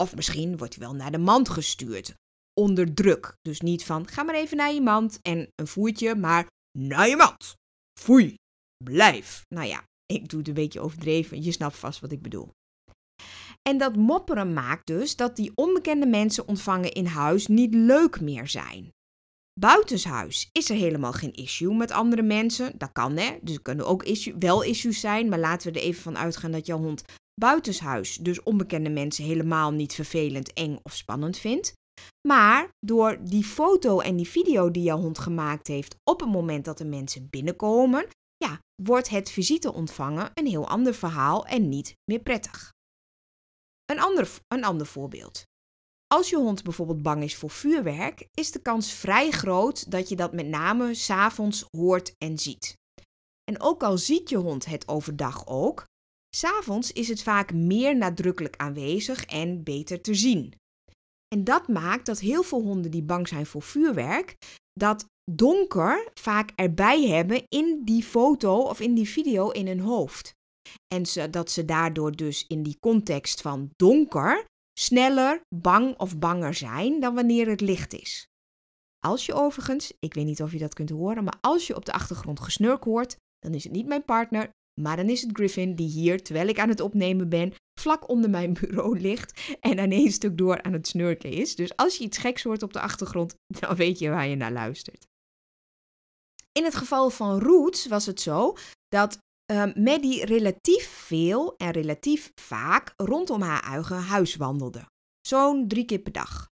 Of 0.04 0.16
misschien 0.16 0.58
wordt 0.58 0.76
hij 0.76 0.88
wel 0.88 0.96
naar 0.96 1.12
de 1.12 1.18
mand 1.18 1.50
gestuurd 1.50 2.16
onder 2.60 2.94
druk. 2.94 3.36
Dus 3.42 3.62
niet 3.62 3.86
van 3.86 4.08
ga 4.08 4.24
maar 4.24 4.36
even 4.36 4.58
naar 4.58 4.74
je 4.74 4.82
mand 4.82 5.20
en 5.22 5.48
een 5.56 5.68
voertje, 5.68 6.16
maar 6.16 6.48
naar 6.78 7.08
je 7.08 7.16
mand. 7.16 7.56
Foei, 8.00 8.36
blijf. 8.84 9.42
Nou 9.54 9.68
ja, 9.68 9.84
ik 10.06 10.30
doe 10.30 10.40
het 10.40 10.48
een 10.48 10.54
beetje 10.54 10.80
overdreven, 10.80 11.44
je 11.44 11.52
snapt 11.52 11.76
vast 11.76 12.00
wat 12.00 12.12
ik 12.12 12.22
bedoel. 12.22 12.50
En 13.70 13.78
dat 13.78 13.96
mopperen 13.96 14.54
maakt 14.54 14.88
dus 14.88 15.16
dat 15.16 15.36
die 15.36 15.52
onbekende 15.56 16.06
mensen 16.06 16.48
ontvangen 16.48 16.92
in 16.92 17.06
huis 17.06 17.48
niet 17.48 17.74
leuk 17.74 18.22
meer 18.22 18.48
zijn. 18.48 18.94
Buitenshuis 19.60 20.50
is 20.52 20.70
er 20.70 20.76
helemaal 20.76 21.14
geen 21.14 21.34
issue 21.34 21.76
met 21.76 21.92
andere 21.92 22.22
mensen. 22.22 22.78
Dat 22.78 22.92
kan 22.92 23.18
hè, 23.18 23.38
dus 23.42 23.56
er 23.56 23.62
kunnen 23.62 23.88
ook 23.88 24.04
issue, 24.04 24.36
wel 24.40 24.64
issues 24.64 25.00
zijn, 25.00 25.30
maar 25.30 25.40
laten 25.40 25.74
we 25.74 25.80
er 25.80 25.86
even 25.86 26.02
van 26.02 26.18
uitgaan 26.18 26.52
dat 26.52 26.66
jouw 26.66 26.78
hond 26.78 27.04
buitenshuis 27.40 28.18
dus 28.18 28.44
onbekende 28.44 28.90
mensen 28.90 29.24
helemaal 29.24 29.72
niet 29.72 29.94
vervelend, 29.94 30.54
eng 30.54 30.80
of 30.84 30.96
spannend 30.96 31.38
vindt. 31.38 31.74
Maar 32.28 32.70
door 32.80 33.18
die 33.22 33.44
foto 33.44 34.00
en 34.00 34.16
die 34.16 34.28
video 34.28 34.72
die 34.72 34.84
jouw 34.84 35.00
hond 35.00 35.20
gemaakt 35.20 35.68
heeft 35.68 35.96
op 36.04 36.20
het 36.20 36.30
moment 36.30 36.66
dat 36.66 36.78
de 36.78 36.86
mensen 36.86 37.30
binnenkomen, 37.30 38.08
ja, 38.38 38.60
wordt 38.84 39.10
het 39.10 39.32
visite 39.32 39.74
ontvangen 39.74 40.32
een 40.34 40.48
heel 40.48 40.68
ander 40.68 40.94
verhaal 40.94 41.46
en 41.46 41.70
niet 41.70 41.96
meer 42.12 42.20
prettig. 42.20 42.74
Een 43.86 44.00
ander, 44.00 44.32
een 44.48 44.64
ander 44.64 44.88
voorbeeld. 44.88 45.44
Als 46.08 46.30
je 46.30 46.36
hond 46.36 46.64
bijvoorbeeld 46.64 47.02
bang 47.02 47.24
is 47.24 47.36
voor 47.36 47.50
vuurwerk, 47.50 48.28
is 48.32 48.52
de 48.52 48.62
kans 48.62 48.92
vrij 48.92 49.32
groot 49.32 49.92
dat 49.92 50.10
je 50.10 50.16
dat 50.16 50.34
met 50.34 50.48
name 50.48 50.94
s'avonds 50.94 51.66
hoort 51.78 52.16
en 52.18 52.38
ziet. 52.38 52.78
En 53.44 53.62
ook 53.62 53.84
al 53.84 53.98
ziet 53.98 54.30
je 54.30 54.38
hond 54.38 54.66
het 54.66 54.88
overdag 54.88 55.48
ook, 55.48 55.86
s'avonds 56.36 56.92
is 56.92 57.08
het 57.08 57.24
vaak 57.24 57.54
meer 57.54 57.98
nadrukkelijk 57.98 58.56
aanwezig 58.56 59.26
en 59.26 59.64
beter 59.64 60.02
te 60.02 60.14
zien. 60.14 60.54
En 61.28 61.44
dat 61.44 61.68
maakt 61.68 62.06
dat 62.06 62.20
heel 62.20 62.44
veel 62.44 62.62
honden 62.62 62.92
die 62.92 63.04
bang 63.04 63.28
zijn 63.28 63.46
voor 63.46 63.62
vuurwerk, 63.62 64.38
dat 64.74 65.06
donker 65.32 66.10
vaak 66.14 66.52
erbij 66.56 67.08
hebben 67.08 67.44
in 67.48 67.82
die 67.84 68.04
foto 68.04 68.62
of 68.62 68.80
in 68.80 68.94
die 68.94 69.10
video 69.10 69.50
in 69.50 69.68
hun 69.68 69.80
hoofd. 69.80 70.34
En 70.88 71.32
dat 71.32 71.52
ze 71.52 71.66
daardoor 71.66 72.12
dus 72.12 72.48
in 72.48 72.64
die 72.64 72.78
context 72.80 73.42
van 73.42 73.70
donker 73.76 74.46
sneller 74.80 75.42
bang 75.56 76.00
of 76.00 76.18
banger 76.18 76.54
zijn 76.54 77.00
dan 77.00 77.16
wanneer 77.16 77.48
het 77.48 77.62
licht 77.62 77.94
is. 77.94 78.28
Als 79.06 79.26
je 79.26 79.34
overigens, 79.34 79.94
ik 80.00 80.14
weet 80.14 80.26
niet 80.26 80.42
of 80.42 80.52
je 80.52 80.58
dat 80.58 80.74
kunt 80.74 80.90
horen, 80.90 81.24
maar 81.24 81.38
als 81.42 81.68
je 81.68 81.76
op 81.76 81.86
de 81.86 81.94
achtergrond 81.94 82.40
gesnurk 82.40 82.84
hoort, 82.84 83.18
dan 83.40 83.54
is 83.54 83.64
het 83.64 83.74
niet 83.74 83.88
mijn 83.88 84.06
partner, 84.06 84.50
maar 84.82 84.96
dan 84.96 85.10
is 85.10 85.22
het 85.22 85.32
Griffin 85.34 85.76
die 85.76 85.90
hier, 85.90 86.24
terwijl 86.24 86.48
ik 86.48 86.60
aan 86.60 86.70
het 86.70 86.80
opnemen 86.80 87.30
ben, 87.30 87.54
vlak 87.80 88.10
onder 88.10 88.30
mijn 88.30 88.54
bureau 88.60 89.00
ligt 89.00 89.58
en 89.60 89.80
aan 89.80 89.92
één 89.92 90.12
stuk 90.12 90.38
door 90.38 90.62
aan 90.62 90.74
het 90.74 90.88
snurken 90.88 91.32
is. 91.32 91.56
Dus 91.56 91.76
als 91.76 91.98
je 91.98 92.04
iets 92.04 92.18
geks 92.18 92.44
hoort 92.44 92.64
op 92.64 92.74
de 92.74 92.80
achtergrond, 92.80 93.36
dan 93.60 93.76
weet 93.76 94.00
je 94.00 94.10
waar 94.10 94.28
je 94.28 94.36
naar 94.36 94.52
luistert. 94.52 95.08
In 96.52 96.64
het 96.64 96.76
geval 96.76 97.10
van 97.10 97.40
Roots 97.40 97.88
was 97.88 98.06
het 98.06 98.22
zo 98.22 98.56
dat 98.88 99.18
uh, 99.52 99.74
Maddie 99.74 100.26
relatief 100.26 100.88
veel 100.88 101.56
en 101.58 101.72
relatief 101.72 102.32
vaak 102.42 102.94
rondom 102.98 103.42
haar 103.42 103.64
eigen 103.64 103.98
huis 103.98 104.36
wandelde. 104.36 104.88
Zo'n 105.28 105.68
drie 105.68 105.86
keer 105.86 106.00
per 106.00 106.12
dag. 106.12 106.48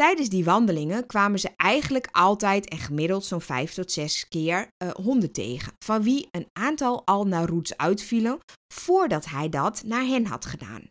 Tijdens 0.00 0.28
die 0.28 0.44
wandelingen 0.44 1.06
kwamen 1.06 1.38
ze 1.38 1.50
eigenlijk 1.56 2.08
altijd 2.12 2.68
en 2.68 2.78
gemiddeld 2.78 3.24
zo'n 3.24 3.40
vijf 3.40 3.72
tot 3.72 3.92
zes 3.92 4.28
keer 4.28 4.68
uh, 4.84 4.90
honden 4.90 5.32
tegen, 5.32 5.72
van 5.84 6.02
wie 6.02 6.28
een 6.30 6.48
aantal 6.52 7.06
al 7.06 7.24
naar 7.24 7.48
Roots 7.48 7.76
uitvielen 7.76 8.38
voordat 8.74 9.24
hij 9.24 9.48
dat 9.48 9.82
naar 9.84 10.04
hen 10.04 10.26
had 10.26 10.46
gedaan. 10.46 10.90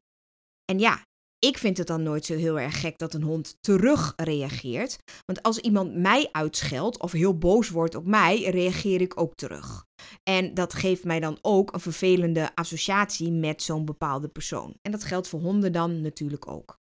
En 0.66 0.80
ja, 0.80 1.02
ik 1.40 1.58
vind 1.58 1.78
het 1.78 1.88
dan 1.88 2.04
nooit 2.04 2.26
zo 2.26 2.36
heel 2.36 2.60
erg 2.60 2.80
gek 2.80 2.98
dat 2.98 3.14
een 3.14 3.24
hond 3.24 3.56
terug 3.60 4.14
reageert. 4.16 4.98
Want 5.26 5.44
als 5.44 5.58
iemand 5.58 5.96
mij 5.96 6.30
uitscheldt 6.32 7.00
of 7.00 7.12
heel 7.12 7.38
boos 7.38 7.70
wordt 7.70 7.96
op 7.96 8.06
mij, 8.06 8.44
reageer 8.44 9.02
ik 9.02 9.20
ook 9.20 9.36
terug. 9.36 9.86
En 10.24 10.54
dat 10.54 10.74
geeft 10.74 11.04
mij 11.04 11.20
dan 11.20 11.38
ook 11.42 11.74
een 11.74 11.80
vervelende 11.80 12.56
associatie 12.56 13.32
met 13.32 13.62
zo'n 13.62 13.86
bepaalde 13.86 14.28
persoon. 14.28 14.76
En 14.82 14.92
dat 14.92 15.04
geldt 15.04 15.28
voor 15.28 15.40
honden 15.40 15.72
dan 15.72 16.02
natuurlijk 16.02 16.48
ook. 16.48 16.84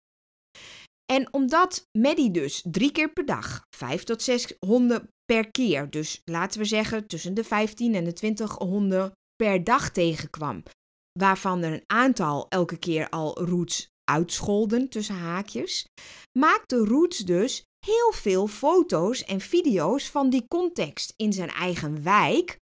En 1.14 1.34
omdat 1.34 1.88
Maddie 1.92 2.32
dus 2.32 2.64
drie 2.66 2.92
keer 2.92 3.14
per 3.14 3.26
dag, 3.26 3.66
vijf 3.76 4.04
tot 4.04 4.22
zes 4.22 4.54
honden 4.60 5.10
per 5.26 5.52
keer, 5.52 5.90
dus 5.90 6.22
laten 6.26 6.60
we 6.60 6.66
zeggen 6.66 7.08
tussen 7.08 7.34
de 7.34 7.44
15 7.44 7.96
en 7.96 8.04
de 8.04 8.14
20 8.14 8.52
honden 8.52 9.12
per 9.36 9.64
dag 9.64 9.90
tegenkwam, 9.90 10.64
waarvan 11.20 11.64
er 11.64 11.74
een 11.74 11.84
aantal 11.88 12.46
elke 12.50 12.78
keer 12.78 13.10
al 13.10 13.44
Roots 13.44 13.90
uitscholden 14.04 14.90
tussen 14.90 15.16
haakjes, 15.16 15.88
maakte 16.40 16.78
Roots 16.78 17.18
dus 17.18 17.64
heel 17.86 18.12
veel 18.12 18.48
foto's 18.48 19.24
en 19.24 19.40
video's 19.40 20.10
van 20.10 20.30
die 20.30 20.48
context 20.48 21.14
in 21.16 21.34
zijn 21.34 21.50
eigen 21.50 22.04
wijk 22.04 22.58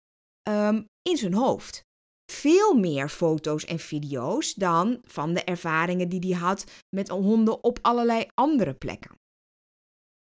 um, 0.49 0.85
in 1.01 1.17
zijn 1.17 1.33
hoofd. 1.33 1.84
Veel 2.31 2.73
meer 2.73 3.09
foto's 3.09 3.65
en 3.65 3.79
video's 3.79 4.53
dan 4.53 4.99
van 5.03 5.33
de 5.33 5.43
ervaringen 5.43 6.09
die 6.09 6.19
hij 6.19 6.45
had 6.45 6.63
met 6.89 7.09
honden 7.09 7.63
op 7.63 7.79
allerlei 7.81 8.27
andere 8.33 8.73
plekken. 8.73 9.11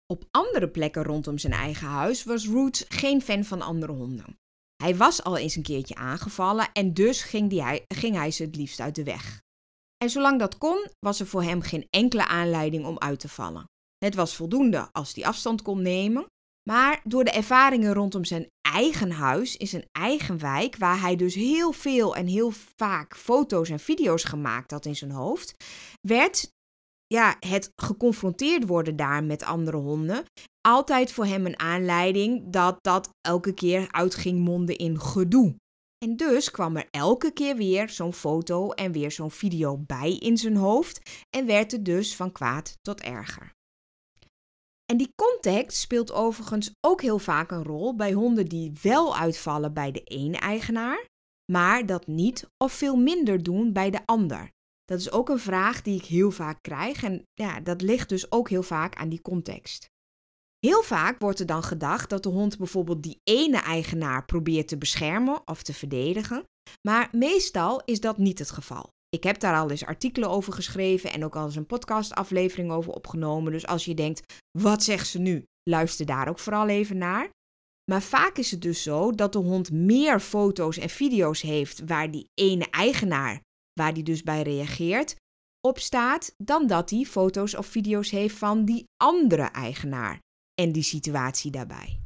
Op 0.06 0.24
andere 0.30 0.68
plekken 0.68 1.02
rondom 1.02 1.38
zijn 1.38 1.52
eigen 1.52 1.86
huis 1.86 2.24
was 2.24 2.46
Roots 2.46 2.84
geen 2.88 3.22
fan 3.22 3.44
van 3.44 3.62
andere 3.62 3.92
honden. 3.92 4.38
Hij 4.82 4.96
was 4.96 5.22
al 5.22 5.36
eens 5.36 5.56
een 5.56 5.62
keertje 5.62 5.94
aangevallen 5.94 6.72
en 6.72 6.94
dus 6.94 7.22
ging, 7.22 7.52
hij, 7.52 7.84
ging 7.88 8.16
hij 8.16 8.30
ze 8.30 8.42
het 8.42 8.56
liefst 8.56 8.80
uit 8.80 8.94
de 8.94 9.04
weg. 9.04 9.40
En 9.96 10.10
zolang 10.10 10.38
dat 10.38 10.58
kon, 10.58 10.88
was 10.98 11.20
er 11.20 11.26
voor 11.26 11.42
hem 11.42 11.60
geen 11.60 11.86
enkele 11.90 12.26
aanleiding 12.26 12.86
om 12.86 12.98
uit 12.98 13.20
te 13.20 13.28
vallen. 13.28 13.64
Het 13.98 14.14
was 14.14 14.36
voldoende 14.36 14.88
als 14.92 15.14
hij 15.14 15.24
afstand 15.24 15.62
kon 15.62 15.82
nemen, 15.82 16.26
maar 16.70 17.00
door 17.04 17.24
de 17.24 17.30
ervaringen 17.30 17.94
rondom 17.94 18.24
zijn 18.24 18.46
eigen 18.68 19.10
huis, 19.10 19.56
in 19.56 19.66
zijn 19.66 19.88
eigen 19.92 20.38
wijk, 20.38 20.76
waar 20.76 21.00
hij 21.00 21.16
dus 21.16 21.34
heel 21.34 21.72
veel 21.72 22.16
en 22.16 22.26
heel 22.26 22.52
vaak 22.76 23.16
foto's 23.16 23.70
en 23.70 23.80
video's 23.80 24.24
gemaakt 24.24 24.70
had 24.70 24.86
in 24.86 24.96
zijn 24.96 25.10
hoofd, 25.10 25.54
werd 26.00 26.50
ja, 27.06 27.36
het 27.40 27.70
geconfronteerd 27.82 28.66
worden 28.66 28.96
daar 28.96 29.24
met 29.24 29.44
andere 29.44 29.76
honden 29.76 30.24
altijd 30.66 31.12
voor 31.12 31.26
hem 31.26 31.46
een 31.46 31.58
aanleiding 31.58 32.42
dat 32.52 32.78
dat 32.80 33.08
elke 33.20 33.52
keer 33.52 33.86
uitging 33.90 34.38
monden 34.38 34.76
in 34.76 35.00
gedoe. 35.00 35.56
En 36.04 36.16
dus 36.16 36.50
kwam 36.50 36.76
er 36.76 36.88
elke 36.90 37.32
keer 37.32 37.56
weer 37.56 37.88
zo'n 37.88 38.12
foto 38.12 38.70
en 38.70 38.92
weer 38.92 39.10
zo'n 39.10 39.30
video 39.30 39.78
bij 39.86 40.12
in 40.12 40.36
zijn 40.36 40.56
hoofd 40.56 41.24
en 41.36 41.46
werd 41.46 41.72
het 41.72 41.84
dus 41.84 42.16
van 42.16 42.32
kwaad 42.32 42.76
tot 42.80 43.00
erger. 43.00 43.55
En 44.86 44.96
die 44.96 45.12
context 45.14 45.78
speelt 45.78 46.12
overigens 46.12 46.70
ook 46.80 47.02
heel 47.02 47.18
vaak 47.18 47.50
een 47.50 47.64
rol 47.64 47.96
bij 47.96 48.12
honden 48.12 48.46
die 48.46 48.72
wel 48.82 49.16
uitvallen 49.16 49.74
bij 49.74 49.92
de 49.92 50.02
ene 50.02 50.36
eigenaar, 50.36 51.06
maar 51.52 51.86
dat 51.86 52.06
niet 52.06 52.48
of 52.64 52.72
veel 52.72 52.96
minder 52.96 53.42
doen 53.42 53.72
bij 53.72 53.90
de 53.90 54.00
ander. 54.04 54.50
Dat 54.84 54.98
is 54.98 55.10
ook 55.10 55.28
een 55.28 55.38
vraag 55.38 55.82
die 55.82 55.98
ik 55.98 56.04
heel 56.04 56.30
vaak 56.30 56.58
krijg 56.60 57.02
en 57.02 57.22
ja, 57.34 57.60
dat 57.60 57.82
ligt 57.82 58.08
dus 58.08 58.32
ook 58.32 58.48
heel 58.48 58.62
vaak 58.62 58.94
aan 58.94 59.08
die 59.08 59.20
context. 59.20 59.88
Heel 60.58 60.82
vaak 60.82 61.20
wordt 61.20 61.40
er 61.40 61.46
dan 61.46 61.62
gedacht 61.62 62.10
dat 62.10 62.22
de 62.22 62.28
hond 62.28 62.58
bijvoorbeeld 62.58 63.02
die 63.02 63.20
ene 63.22 63.58
eigenaar 63.58 64.24
probeert 64.24 64.68
te 64.68 64.78
beschermen 64.78 65.48
of 65.48 65.62
te 65.62 65.74
verdedigen, 65.74 66.44
maar 66.88 67.08
meestal 67.12 67.82
is 67.84 68.00
dat 68.00 68.18
niet 68.18 68.38
het 68.38 68.50
geval. 68.50 68.94
Ik 69.16 69.22
heb 69.22 69.40
daar 69.40 69.56
al 69.56 69.70
eens 69.70 69.84
artikelen 69.84 70.30
over 70.30 70.52
geschreven 70.52 71.12
en 71.12 71.24
ook 71.24 71.36
al 71.36 71.44
eens 71.44 71.56
een 71.56 71.66
podcastaflevering 71.66 72.70
over 72.70 72.92
opgenomen. 72.92 73.52
Dus 73.52 73.66
als 73.66 73.84
je 73.84 73.94
denkt, 73.94 74.42
wat 74.58 74.82
zegt 74.82 75.08
ze 75.08 75.18
nu? 75.18 75.44
Luister 75.70 76.06
daar 76.06 76.28
ook 76.28 76.38
vooral 76.38 76.68
even 76.68 76.98
naar. 76.98 77.30
Maar 77.90 78.02
vaak 78.02 78.36
is 78.36 78.50
het 78.50 78.62
dus 78.62 78.82
zo 78.82 79.12
dat 79.12 79.32
de 79.32 79.38
hond 79.38 79.72
meer 79.72 80.20
foto's 80.20 80.78
en 80.78 80.88
video's 80.88 81.40
heeft 81.40 81.82
waar 81.86 82.10
die 82.10 82.28
ene 82.34 82.70
eigenaar, 82.70 83.40
waar 83.80 83.94
die 83.94 84.02
dus 84.02 84.22
bij 84.22 84.42
reageert, 84.42 85.16
op 85.60 85.78
staat, 85.78 86.34
dan 86.36 86.66
dat 86.66 86.90
hij 86.90 87.04
foto's 87.04 87.54
of 87.54 87.66
video's 87.66 88.10
heeft 88.10 88.36
van 88.36 88.64
die 88.64 88.84
andere 88.96 89.42
eigenaar 89.42 90.18
en 90.60 90.72
die 90.72 90.82
situatie 90.82 91.50
daarbij. 91.50 92.00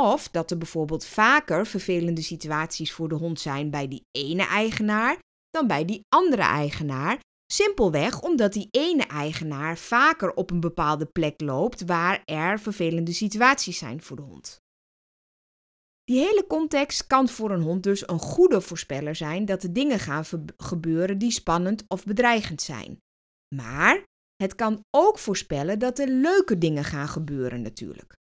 Of 0.00 0.28
dat 0.28 0.50
er 0.50 0.58
bijvoorbeeld 0.58 1.04
vaker 1.04 1.66
vervelende 1.66 2.22
situaties 2.22 2.92
voor 2.92 3.08
de 3.08 3.14
hond 3.14 3.40
zijn 3.40 3.70
bij 3.70 3.88
die 3.88 4.02
ene 4.10 4.46
eigenaar 4.46 5.18
dan 5.52 5.66
bij 5.66 5.84
die 5.84 6.04
andere 6.08 6.42
eigenaar. 6.42 7.20
Simpelweg 7.52 8.20
omdat 8.20 8.52
die 8.52 8.68
ene 8.70 9.02
eigenaar 9.02 9.78
vaker 9.78 10.34
op 10.34 10.50
een 10.50 10.60
bepaalde 10.60 11.06
plek 11.06 11.40
loopt 11.40 11.84
waar 11.84 12.22
er 12.24 12.60
vervelende 12.60 13.12
situaties 13.12 13.78
zijn 13.78 14.02
voor 14.02 14.16
de 14.16 14.22
hond. 14.22 14.60
Die 16.04 16.18
hele 16.18 16.46
context 16.46 17.06
kan 17.06 17.28
voor 17.28 17.50
een 17.50 17.62
hond 17.62 17.82
dus 17.82 18.08
een 18.08 18.18
goede 18.18 18.60
voorspeller 18.60 19.16
zijn 19.16 19.44
dat 19.44 19.62
er 19.62 19.72
dingen 19.72 19.98
gaan 19.98 20.24
gebeuren 20.56 21.18
die 21.18 21.30
spannend 21.30 21.84
of 21.88 22.04
bedreigend 22.04 22.62
zijn. 22.62 22.98
Maar 23.54 24.04
het 24.42 24.54
kan 24.54 24.84
ook 24.90 25.18
voorspellen 25.18 25.78
dat 25.78 25.98
er 25.98 26.08
leuke 26.08 26.58
dingen 26.58 26.84
gaan 26.84 27.08
gebeuren 27.08 27.62
natuurlijk. 27.62 28.12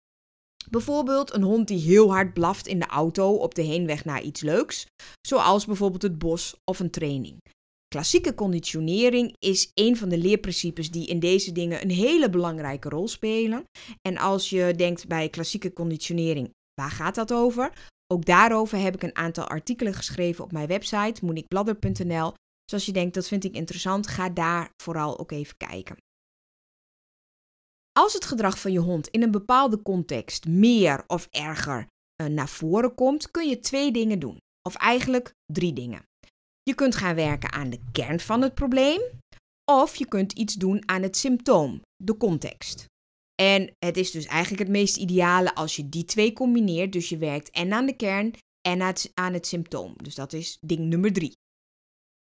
Bijvoorbeeld 0.71 1.33
een 1.33 1.43
hond 1.43 1.67
die 1.67 1.79
heel 1.79 2.11
hard 2.11 2.33
blaft 2.33 2.67
in 2.67 2.79
de 2.79 2.85
auto 2.85 3.33
op 3.33 3.55
de 3.55 3.61
heenweg 3.61 4.05
naar 4.05 4.21
iets 4.21 4.41
leuks, 4.41 4.85
zoals 5.27 5.65
bijvoorbeeld 5.65 6.01
het 6.01 6.17
bos 6.17 6.55
of 6.63 6.79
een 6.79 6.89
training. 6.89 7.37
Klassieke 7.87 8.33
conditionering 8.33 9.35
is 9.39 9.71
een 9.73 9.97
van 9.97 10.09
de 10.09 10.17
leerprincipes 10.17 10.91
die 10.91 11.07
in 11.07 11.19
deze 11.19 11.51
dingen 11.51 11.81
een 11.81 11.91
hele 11.91 12.29
belangrijke 12.29 12.89
rol 12.89 13.07
spelen. 13.07 13.63
En 14.01 14.17
als 14.17 14.49
je 14.49 14.73
denkt 14.75 15.07
bij 15.07 15.29
klassieke 15.29 15.73
conditionering, 15.73 16.49
waar 16.81 16.91
gaat 16.91 17.15
dat 17.15 17.33
over? 17.33 17.71
Ook 18.13 18.25
daarover 18.25 18.77
heb 18.77 18.95
ik 18.95 19.03
een 19.03 19.15
aantal 19.15 19.47
artikelen 19.47 19.93
geschreven 19.93 20.43
op 20.43 20.51
mijn 20.51 20.67
website 20.67 21.25
moniquebladder.nl. 21.25 22.33
Dus 22.63 22.73
als 22.73 22.85
je 22.85 22.91
denkt 22.91 23.13
dat 23.13 23.27
vind 23.27 23.43
ik 23.43 23.55
interessant, 23.55 24.07
ga 24.07 24.29
daar 24.29 24.69
vooral 24.83 25.19
ook 25.19 25.31
even 25.31 25.57
kijken. 25.57 25.95
Als 27.99 28.13
het 28.13 28.25
gedrag 28.25 28.59
van 28.59 28.71
je 28.71 28.79
hond 28.79 29.07
in 29.07 29.21
een 29.21 29.31
bepaalde 29.31 29.81
context 29.81 30.47
meer 30.47 31.03
of 31.07 31.27
erger 31.31 31.87
uh, 32.21 32.27
naar 32.27 32.49
voren 32.49 32.95
komt, 32.95 33.31
kun 33.31 33.49
je 33.49 33.59
twee 33.59 33.91
dingen 33.91 34.19
doen. 34.19 34.37
Of 34.61 34.75
eigenlijk 34.75 35.33
drie 35.53 35.73
dingen. 35.73 36.03
Je 36.63 36.75
kunt 36.75 36.95
gaan 36.95 37.15
werken 37.15 37.51
aan 37.51 37.69
de 37.69 37.79
kern 37.91 38.19
van 38.19 38.41
het 38.41 38.53
probleem, 38.53 39.01
of 39.71 39.95
je 39.95 40.07
kunt 40.07 40.31
iets 40.31 40.53
doen 40.53 40.83
aan 40.85 41.01
het 41.01 41.17
symptoom, 41.17 41.81
de 42.03 42.17
context. 42.17 42.85
En 43.41 43.73
het 43.79 43.97
is 43.97 44.11
dus 44.11 44.25
eigenlijk 44.25 44.61
het 44.61 44.71
meest 44.71 44.97
ideale 44.97 45.55
als 45.55 45.75
je 45.75 45.89
die 45.89 46.05
twee 46.05 46.33
combineert. 46.33 46.91
Dus 46.91 47.09
je 47.09 47.17
werkt 47.17 47.49
en 47.49 47.73
aan 47.73 47.85
de 47.85 47.95
kern 47.95 48.33
en 48.67 48.95
aan 49.13 49.33
het 49.33 49.47
symptoom. 49.47 49.93
Dus 50.03 50.15
dat 50.15 50.33
is 50.33 50.57
ding 50.65 50.79
nummer 50.79 51.13
drie. 51.13 51.33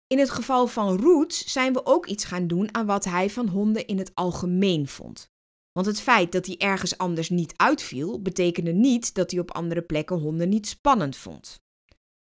In 0.07 0.19
het 0.19 0.29
geval 0.29 0.67
van 0.67 0.97
Roots 0.97 1.45
zijn 1.51 1.73
we 1.73 1.85
ook 1.85 2.05
iets 2.05 2.23
gaan 2.23 2.47
doen 2.47 2.75
aan 2.75 2.85
wat 2.85 3.05
hij 3.05 3.29
van 3.29 3.47
honden 3.47 3.87
in 3.87 3.97
het 3.97 4.15
algemeen 4.15 4.87
vond. 4.87 5.31
Want 5.73 5.85
het 5.85 6.01
feit 6.01 6.31
dat 6.31 6.45
hij 6.45 6.57
ergens 6.57 6.97
anders 6.97 7.29
niet 7.29 7.53
uitviel, 7.55 8.21
betekende 8.21 8.71
niet 8.71 9.13
dat 9.13 9.31
hij 9.31 9.39
op 9.39 9.51
andere 9.51 9.81
plekken 9.81 10.17
honden 10.17 10.49
niet 10.49 10.67
spannend 10.67 11.15
vond. 11.15 11.61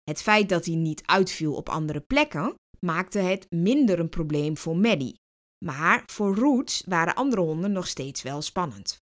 Het 0.02 0.23
feit 0.23 0.49
dat 0.49 0.64
hij 0.64 0.75
niet 0.75 1.07
uitviel 1.07 1.54
op 1.54 1.68
andere 1.68 2.00
plekken 2.00 2.54
maakte 2.80 3.18
het 3.18 3.47
minder 3.50 3.99
een 3.99 4.09
probleem 4.09 4.57
voor 4.57 4.76
Maddie. 4.76 5.14
Maar 5.64 6.02
voor 6.07 6.35
Roots 6.35 6.83
waren 6.87 7.14
andere 7.14 7.42
honden 7.42 7.73
nog 7.73 7.87
steeds 7.87 8.23
wel 8.23 8.42
spannend. 8.42 8.99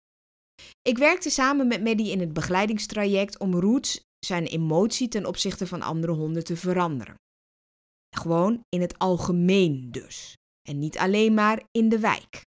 Ik 0.82 0.98
werkte 0.98 1.30
samen 1.30 1.68
met 1.68 1.84
Maddie 1.84 2.12
in 2.12 2.20
het 2.20 2.34
begeleidingstraject 2.34 3.39
om 3.39 3.60
Roots 3.60 4.04
zijn 4.25 4.46
emotie 4.46 5.08
ten 5.08 5.25
opzichte 5.25 5.68
van 5.68 5.82
andere 5.82 6.13
honden 6.13 6.44
te 6.44 6.58
veranderen. 6.58 7.15
Gewoon 8.18 8.62
in 8.70 8.82
het 8.82 8.98
algemeen 8.98 9.92
dus. 9.92 10.34
En 10.68 10.80
niet 10.80 10.98
alleen 10.98 11.34
maar 11.34 11.63
in 11.72 11.89
de 11.89 12.00
wijk. 12.00 12.42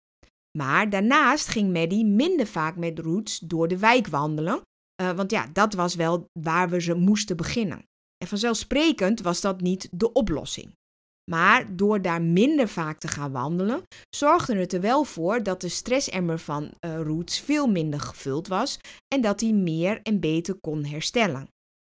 Maar 0.57 0.89
daarnaast 0.89 1.47
ging 1.47 1.73
Maddie 1.73 2.05
minder 2.05 2.47
vaak 2.47 2.75
met 2.75 2.99
Roots 2.99 3.39
door 3.39 3.67
de 3.67 3.77
wijk 3.77 4.07
wandelen. 4.07 4.61
Uh, 5.01 5.11
want 5.11 5.31
ja, 5.31 5.47
dat 5.53 5.73
was 5.73 5.95
wel 5.95 6.25
waar 6.39 6.69
we 6.69 6.81
ze 6.81 6.93
moesten 6.93 7.37
beginnen. 7.37 7.85
En 8.17 8.27
vanzelfsprekend 8.27 9.21
was 9.21 9.41
dat 9.41 9.61
niet 9.61 9.87
de 9.91 10.13
oplossing. 10.13 10.73
Maar 11.31 11.75
door 11.75 12.01
daar 12.01 12.21
minder 12.21 12.67
vaak 12.67 12.99
te 12.99 13.07
gaan 13.07 13.31
wandelen, 13.31 13.83
zorgde 14.09 14.55
het 14.55 14.73
er 14.73 14.81
wel 14.81 15.03
voor 15.03 15.43
dat 15.43 15.61
de 15.61 15.69
stressemmer 15.69 16.39
van 16.39 16.63
uh, 16.63 17.01
Roots 17.01 17.39
veel 17.39 17.67
minder 17.67 17.99
gevuld 17.99 18.47
was 18.47 18.79
en 19.07 19.21
dat 19.21 19.41
hij 19.41 19.51
meer 19.51 20.01
en 20.01 20.19
beter 20.19 20.55
kon 20.55 20.85
herstellen. 20.85 21.47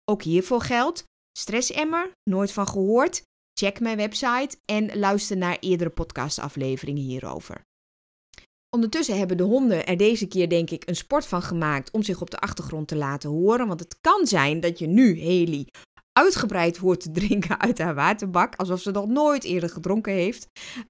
Ook 0.04 0.22
hiervoor 0.22 0.60
geldt: 0.60 1.04
stressemmer, 1.38 2.10
nooit 2.30 2.52
van 2.52 2.68
gehoord. 2.68 3.22
Check 3.52 3.80
mijn 3.80 3.96
website 3.96 4.56
en 4.64 4.98
luister 4.98 5.36
naar 5.36 5.56
eerdere 5.60 5.90
podcastafleveringen 5.90 7.02
hierover. 7.02 7.68
Ondertussen 8.70 9.18
hebben 9.18 9.36
de 9.36 9.42
honden 9.42 9.86
er 9.86 9.96
deze 9.96 10.26
keer 10.26 10.48
denk 10.48 10.70
ik 10.70 10.88
een 10.88 10.96
sport 10.96 11.26
van 11.26 11.42
gemaakt 11.42 11.90
om 11.90 12.02
zich 12.02 12.20
op 12.20 12.30
de 12.30 12.38
achtergrond 12.38 12.88
te 12.88 12.96
laten 12.96 13.30
horen. 13.30 13.66
Want 13.66 13.80
het 13.80 13.96
kan 14.00 14.26
zijn 14.26 14.60
dat 14.60 14.78
je 14.78 14.86
nu 14.86 15.20
Haley 15.20 15.66
uitgebreid 16.12 16.76
hoort 16.76 17.00
te 17.00 17.10
drinken 17.20 17.60
uit 17.60 17.78
haar 17.78 17.94
waterbak, 17.94 18.56
alsof 18.56 18.80
ze 18.80 18.90
nog 18.90 19.06
nooit 19.06 19.44
eerder 19.44 19.68
gedronken 19.68 20.12
heeft. 20.12 20.46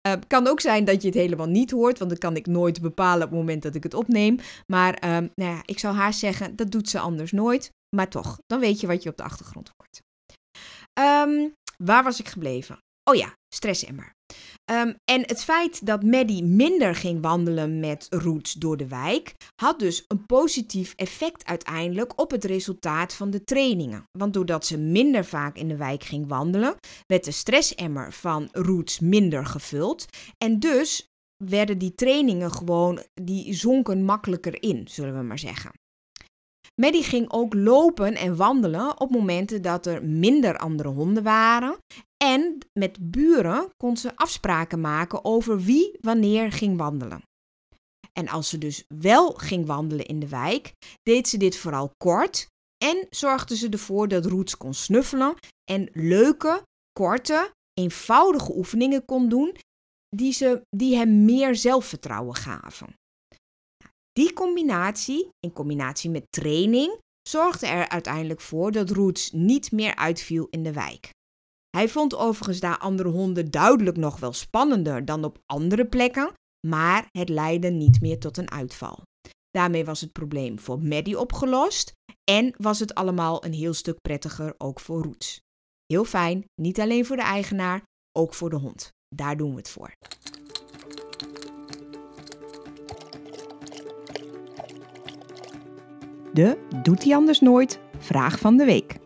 Uh, 0.09 0.13
kan 0.27 0.47
ook 0.47 0.61
zijn 0.61 0.85
dat 0.85 1.03
je 1.03 1.09
het 1.09 1.17
helemaal 1.17 1.47
niet 1.47 1.71
hoort, 1.71 1.99
want 1.99 2.11
dat 2.11 2.19
kan 2.19 2.37
ik 2.37 2.47
nooit 2.47 2.81
bepalen 2.81 3.23
op 3.23 3.31
het 3.31 3.39
moment 3.39 3.63
dat 3.63 3.75
ik 3.75 3.83
het 3.83 3.95
opneem. 3.95 4.39
Maar 4.67 5.05
uh, 5.05 5.11
nou 5.11 5.31
ja, 5.35 5.63
ik 5.65 5.79
zou 5.79 5.95
haar 5.95 6.13
zeggen, 6.13 6.57
dat 6.57 6.71
doet 6.71 6.89
ze 6.89 6.99
anders 6.99 7.33
nooit. 7.33 7.71
Maar 7.97 8.09
toch, 8.09 8.39
dan 8.47 8.61
weet 8.61 8.81
je 8.81 8.87
wat 8.87 9.03
je 9.03 9.11
op 9.11 9.17
de 9.17 9.23
achtergrond 9.23 9.71
hoort. 9.77 10.01
Um, 11.29 11.53
waar 11.77 12.05
was 12.05 12.21
ik 12.21 12.29
gebleven? 12.29 12.79
Oh 13.11 13.17
ja, 13.17 13.35
stressemmer. 13.55 14.13
Um, 14.73 14.95
en 15.05 15.21
het 15.21 15.45
feit 15.45 15.87
dat 15.87 16.03
Maddie 16.03 16.45
minder 16.45 16.95
ging 16.95 17.23
wandelen 17.23 17.81
met 17.81 18.07
Roots 18.11 18.53
door 18.53 18.77
de 18.77 18.89
wijk, 18.89 19.35
had 19.55 19.79
dus 19.79 20.05
een 20.09 20.27
positief 20.27 20.93
effect 20.97 21.45
uiteindelijk 21.45 22.21
op 22.21 22.31
het 22.31 22.45
resultaat 22.45 23.15
van 23.15 23.31
de 23.31 23.45
trainingen. 23.45 24.05
Want 24.19 24.35
doordat 24.35 24.67
ze 24.67 24.79
minder 24.79 25.25
vaak 25.25 25.57
in 25.57 25.69
de 25.69 25.77
wijk 25.77 26.05
ging 26.05 26.29
wandelen, 26.29 26.75
werd 27.07 27.25
de 27.25 27.31
stressemmer 27.31 28.13
van 28.13 28.49
Roots 28.53 29.01
minder 29.01 29.47
gevuld. 29.47 30.07
En 30.39 30.59
dus 30.59 31.09
werden 31.45 31.79
die 31.79 31.95
trainingen 31.95 32.53
gewoon, 32.53 33.03
die 33.23 33.55
zonken 33.55 34.05
makkelijker 34.05 34.63
in, 34.63 34.89
zullen 34.89 35.17
we 35.17 35.23
maar 35.23 35.39
zeggen. 35.39 35.71
Maddie 36.81 37.03
ging 37.03 37.31
ook 37.31 37.55
lopen 37.55 38.15
en 38.15 38.37
wandelen 38.37 39.01
op 39.01 39.11
momenten 39.11 39.63
dat 39.63 39.87
er 39.87 40.05
minder 40.05 40.59
andere 40.59 40.89
honden 40.89 41.23
waren. 41.23 41.77
En 42.25 42.59
met 42.79 43.11
buren 43.11 43.71
kon 43.77 43.97
ze 43.97 44.17
afspraken 44.17 44.81
maken 44.81 45.25
over 45.25 45.61
wie 45.61 45.99
wanneer 46.01 46.53
ging 46.53 46.79
wandelen. 46.79 47.23
En 48.13 48.29
als 48.29 48.49
ze 48.49 48.59
dus 48.59 48.85
wel 48.89 49.33
ging 49.33 49.67
wandelen 49.67 50.07
in 50.07 50.21
de 50.21 50.29
wijk, 50.29 50.73
deed 51.03 51.29
ze 51.29 51.37
dit 51.37 51.57
vooral 51.57 51.91
kort 51.97 52.47
en 52.85 53.07
zorgde 53.11 53.57
ze 53.57 53.69
ervoor 53.69 54.09
dat 54.09 54.27
Roots 54.27 54.57
kon 54.57 54.75
snuffelen 54.75 55.35
en 55.71 55.89
leuke, 55.93 56.63
korte, 56.93 57.53
eenvoudige 57.75 58.57
oefeningen 58.57 59.05
kon 59.05 59.29
doen 59.29 59.57
die, 60.17 60.33
ze, 60.33 60.63
die 60.77 60.97
hem 60.97 61.25
meer 61.25 61.57
zelfvertrouwen 61.57 62.35
gaven. 62.35 62.95
Die 64.13 64.33
combinatie, 64.33 65.29
in 65.41 65.53
combinatie 65.53 66.11
met 66.11 66.27
training, 66.31 66.99
zorgde 67.29 67.67
er 67.67 67.89
uiteindelijk 67.89 68.41
voor 68.41 68.73
dat 68.73 68.91
Roots 68.91 69.33
niet 69.33 69.73
meer 69.73 69.97
uitviel 69.97 70.47
in 70.51 70.63
de 70.63 70.73
wijk. 70.73 71.11
Hij 71.71 71.89
vond 71.89 72.17
overigens 72.17 72.61
daar 72.61 72.79
andere 72.79 73.09
honden 73.09 73.51
duidelijk 73.51 73.97
nog 73.97 74.21
wel 74.21 74.33
spannender 74.33 75.05
dan 75.05 75.25
op 75.25 75.39
andere 75.47 75.87
plekken, 75.87 76.33
maar 76.67 77.09
het 77.11 77.29
leidde 77.29 77.71
niet 77.71 78.01
meer 78.01 78.19
tot 78.19 78.37
een 78.37 78.51
uitval. 78.51 79.03
Daarmee 79.51 79.85
was 79.85 80.01
het 80.01 80.13
probleem 80.13 80.59
voor 80.59 80.83
Maddie 80.83 81.19
opgelost 81.19 81.93
en 82.31 82.55
was 82.57 82.79
het 82.79 82.95
allemaal 82.95 83.45
een 83.45 83.53
heel 83.53 83.75
stuk 83.75 84.01
prettiger 84.01 84.55
ook 84.59 84.81
voor 84.81 85.03
Roots. 85.03 85.41
Heel 85.87 86.05
fijn, 86.05 86.45
niet 86.61 86.81
alleen 86.81 87.07
voor 87.07 87.17
de 87.17 87.23
eigenaar, 87.23 87.83
ook 88.19 88.35
voor 88.35 88.51
de 88.51 88.57
hond. 88.57 88.89
Daar 89.15 89.37
doen 89.37 89.51
we 89.51 89.57
het 89.57 89.71
voor. 89.71 89.93
De 96.33 96.59
Doet 96.83 97.05
hij 97.05 97.15
anders 97.15 97.41
nooit? 97.41 97.81
Vraag 97.99 98.39
van 98.39 98.57
de 98.57 98.65
week. 98.65 98.97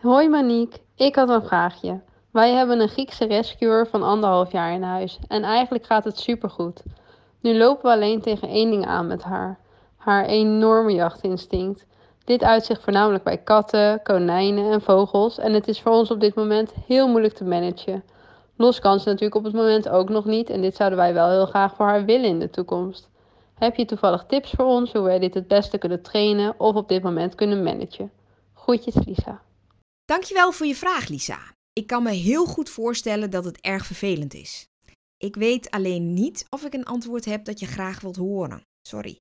Hoi 0.00 0.28
Maniek, 0.28 0.84
ik 0.96 1.14
had 1.14 1.28
een 1.28 1.42
vraagje. 1.42 2.00
Wij 2.30 2.52
hebben 2.52 2.80
een 2.80 2.88
Griekse 2.88 3.24
rescuer 3.24 3.86
van 3.86 4.02
anderhalf 4.02 4.52
jaar 4.52 4.72
in 4.72 4.82
huis 4.82 5.18
en 5.28 5.42
eigenlijk 5.42 5.86
gaat 5.86 6.04
het 6.04 6.18
supergoed. 6.18 6.82
Nu 7.40 7.56
lopen 7.56 7.90
we 7.90 7.96
alleen 7.96 8.20
tegen 8.20 8.48
één 8.48 8.70
ding 8.70 8.86
aan 8.86 9.06
met 9.06 9.22
haar: 9.22 9.58
haar 9.96 10.24
enorme 10.24 10.92
jachtinstinct. 10.92 11.86
Dit 12.24 12.42
uitzicht 12.42 12.82
voornamelijk 12.82 13.24
bij 13.24 13.36
katten, 13.36 14.02
konijnen 14.02 14.72
en 14.72 14.80
vogels 14.80 15.38
en 15.38 15.52
het 15.52 15.68
is 15.68 15.80
voor 15.80 15.92
ons 15.92 16.10
op 16.10 16.20
dit 16.20 16.34
moment 16.34 16.74
heel 16.86 17.08
moeilijk 17.08 17.34
te 17.34 17.44
managen. 17.44 18.04
Los 18.56 18.78
kan 18.78 19.00
ze 19.00 19.08
natuurlijk 19.08 19.34
op 19.34 19.44
het 19.44 19.54
moment 19.54 19.88
ook 19.88 20.08
nog 20.08 20.24
niet 20.24 20.50
en 20.50 20.60
dit 20.60 20.76
zouden 20.76 20.98
wij 20.98 21.14
wel 21.14 21.30
heel 21.30 21.46
graag 21.46 21.74
voor 21.74 21.86
haar 21.86 22.04
willen 22.04 22.28
in 22.28 22.38
de 22.38 22.50
toekomst. 22.50 23.08
Heb 23.54 23.76
je 23.76 23.84
toevallig 23.84 24.24
tips 24.28 24.50
voor 24.50 24.66
ons 24.66 24.92
hoe 24.92 25.02
wij 25.02 25.18
dit 25.18 25.34
het 25.34 25.48
beste 25.48 25.78
kunnen 25.78 26.02
trainen 26.02 26.54
of 26.56 26.74
op 26.74 26.88
dit 26.88 27.02
moment 27.02 27.34
kunnen 27.34 27.62
managen? 27.62 28.10
Groetjes 28.54 28.94
Lisa. 29.04 29.40
Dankjewel 30.06 30.52
voor 30.52 30.66
je 30.66 30.76
vraag 30.76 31.08
Lisa. 31.08 31.54
Ik 31.72 31.86
kan 31.86 32.02
me 32.02 32.10
heel 32.10 32.46
goed 32.46 32.70
voorstellen 32.70 33.30
dat 33.30 33.44
het 33.44 33.60
erg 33.60 33.86
vervelend 33.86 34.34
is. 34.34 34.66
Ik 35.16 35.36
weet 35.36 35.70
alleen 35.70 36.14
niet 36.14 36.46
of 36.48 36.64
ik 36.64 36.74
een 36.74 36.84
antwoord 36.84 37.24
heb 37.24 37.44
dat 37.44 37.60
je 37.60 37.66
graag 37.66 38.00
wilt 38.00 38.16
horen. 38.16 38.62
Sorry. 38.88 39.16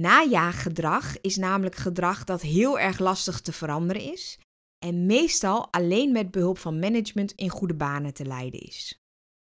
Najaaggedrag 0.00 1.20
is 1.20 1.36
namelijk 1.36 1.76
gedrag 1.76 2.24
dat 2.24 2.40
heel 2.40 2.78
erg 2.78 2.98
lastig 2.98 3.40
te 3.40 3.52
veranderen 3.52 4.12
is 4.12 4.38
en 4.78 5.06
meestal 5.06 5.72
alleen 5.72 6.12
met 6.12 6.30
behulp 6.30 6.58
van 6.58 6.78
management 6.78 7.32
in 7.32 7.48
goede 7.48 7.74
banen 7.74 8.14
te 8.14 8.24
leiden 8.24 8.60
is. 8.60 8.98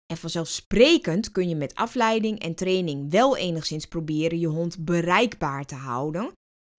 En 0.05 0.17
vanzelfsprekend 0.17 1.31
kun 1.31 1.49
je 1.49 1.55
met 1.55 1.75
afleiding 1.75 2.39
en 2.39 2.55
training 2.55 3.11
wel 3.11 3.37
enigszins 3.37 3.85
proberen 3.85 4.39
je 4.39 4.47
hond 4.47 4.85
bereikbaar 4.85 5.65
te 5.65 5.75
houden. 5.75 6.31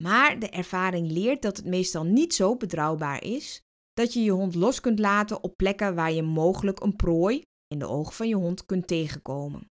Maar 0.03 0.39
de 0.39 0.49
ervaring 0.49 1.11
leert 1.11 1.41
dat 1.41 1.57
het 1.57 1.65
meestal 1.65 2.03
niet 2.03 2.33
zo 2.33 2.55
betrouwbaar 2.55 3.23
is 3.23 3.61
dat 3.93 4.13
je 4.13 4.23
je 4.23 4.31
hond 4.31 4.55
los 4.55 4.79
kunt 4.79 4.99
laten 4.99 5.43
op 5.43 5.53
plekken 5.55 5.95
waar 5.95 6.11
je 6.11 6.23
mogelijk 6.23 6.79
een 6.79 6.95
prooi 6.95 7.41
in 7.67 7.79
de 7.79 7.87
ogen 7.87 8.13
van 8.13 8.27
je 8.27 8.35
hond 8.35 8.65
kunt 8.65 8.87
tegenkomen. 8.87 9.67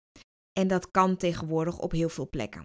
En 0.58 0.68
dat 0.68 0.90
kan 0.90 1.16
tegenwoordig 1.16 1.78
op 1.78 1.92
heel 1.92 2.08
veel 2.08 2.28
plekken. 2.28 2.64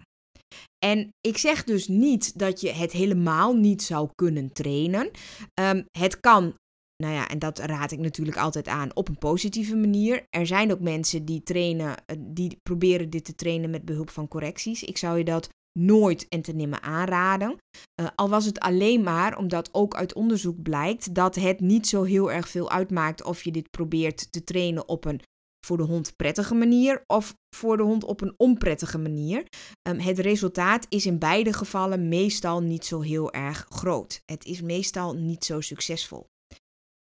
En 0.84 1.08
ik 1.20 1.38
zeg 1.38 1.64
dus 1.64 1.88
niet 1.88 2.38
dat 2.38 2.60
je 2.60 2.72
het 2.72 2.92
helemaal 2.92 3.54
niet 3.54 3.82
zou 3.82 4.08
kunnen 4.14 4.52
trainen. 4.52 5.10
Um, 5.60 5.86
het 5.98 6.20
kan 6.20 6.54
nou 7.02 7.14
ja, 7.14 7.28
en 7.28 7.38
dat 7.38 7.58
raad 7.58 7.90
ik 7.90 7.98
natuurlijk 7.98 8.36
altijd 8.36 8.68
aan 8.68 8.96
op 8.96 9.08
een 9.08 9.18
positieve 9.18 9.76
manier. 9.76 10.26
Er 10.30 10.46
zijn 10.46 10.72
ook 10.72 10.80
mensen 10.80 11.24
die 11.24 11.42
trainen, 11.42 12.04
eh, 12.06 12.16
die 12.20 12.58
proberen 12.62 13.10
dit 13.10 13.24
te 13.24 13.34
trainen 13.34 13.70
met 13.70 13.84
behulp 13.84 14.10
van 14.10 14.28
correcties. 14.28 14.82
Ik 14.82 14.98
zou 14.98 15.18
je 15.18 15.24
dat 15.24 15.48
nooit 15.78 16.28
en 16.28 16.42
te 16.42 16.52
nimmer 16.52 16.80
aanraden. 16.80 17.56
Uh, 18.00 18.06
al 18.14 18.28
was 18.28 18.44
het 18.44 18.58
alleen 18.58 19.02
maar 19.02 19.38
omdat 19.38 19.68
ook 19.72 19.94
uit 19.94 20.14
onderzoek 20.14 20.62
blijkt 20.62 21.14
dat 21.14 21.34
het 21.34 21.60
niet 21.60 21.86
zo 21.86 22.02
heel 22.02 22.32
erg 22.32 22.48
veel 22.48 22.70
uitmaakt 22.70 23.24
of 23.24 23.44
je 23.44 23.52
dit 23.52 23.70
probeert 23.70 24.32
te 24.32 24.44
trainen 24.44 24.88
op 24.88 25.04
een 25.04 25.20
voor 25.66 25.76
de 25.76 25.82
hond 25.82 26.16
prettige 26.16 26.54
manier 26.54 27.02
of 27.06 27.34
voor 27.56 27.76
de 27.76 27.82
hond 27.82 28.04
op 28.04 28.20
een 28.20 28.34
onprettige 28.36 28.98
manier. 28.98 29.44
Um, 29.88 29.98
het 29.98 30.18
resultaat 30.18 30.86
is 30.88 31.06
in 31.06 31.18
beide 31.18 31.52
gevallen 31.52 32.08
meestal 32.08 32.60
niet 32.60 32.84
zo 32.84 33.00
heel 33.00 33.32
erg 33.32 33.66
groot. 33.68 34.20
Het 34.24 34.44
is 34.44 34.60
meestal 34.62 35.14
niet 35.14 35.44
zo 35.44 35.60
succesvol. 35.60 36.26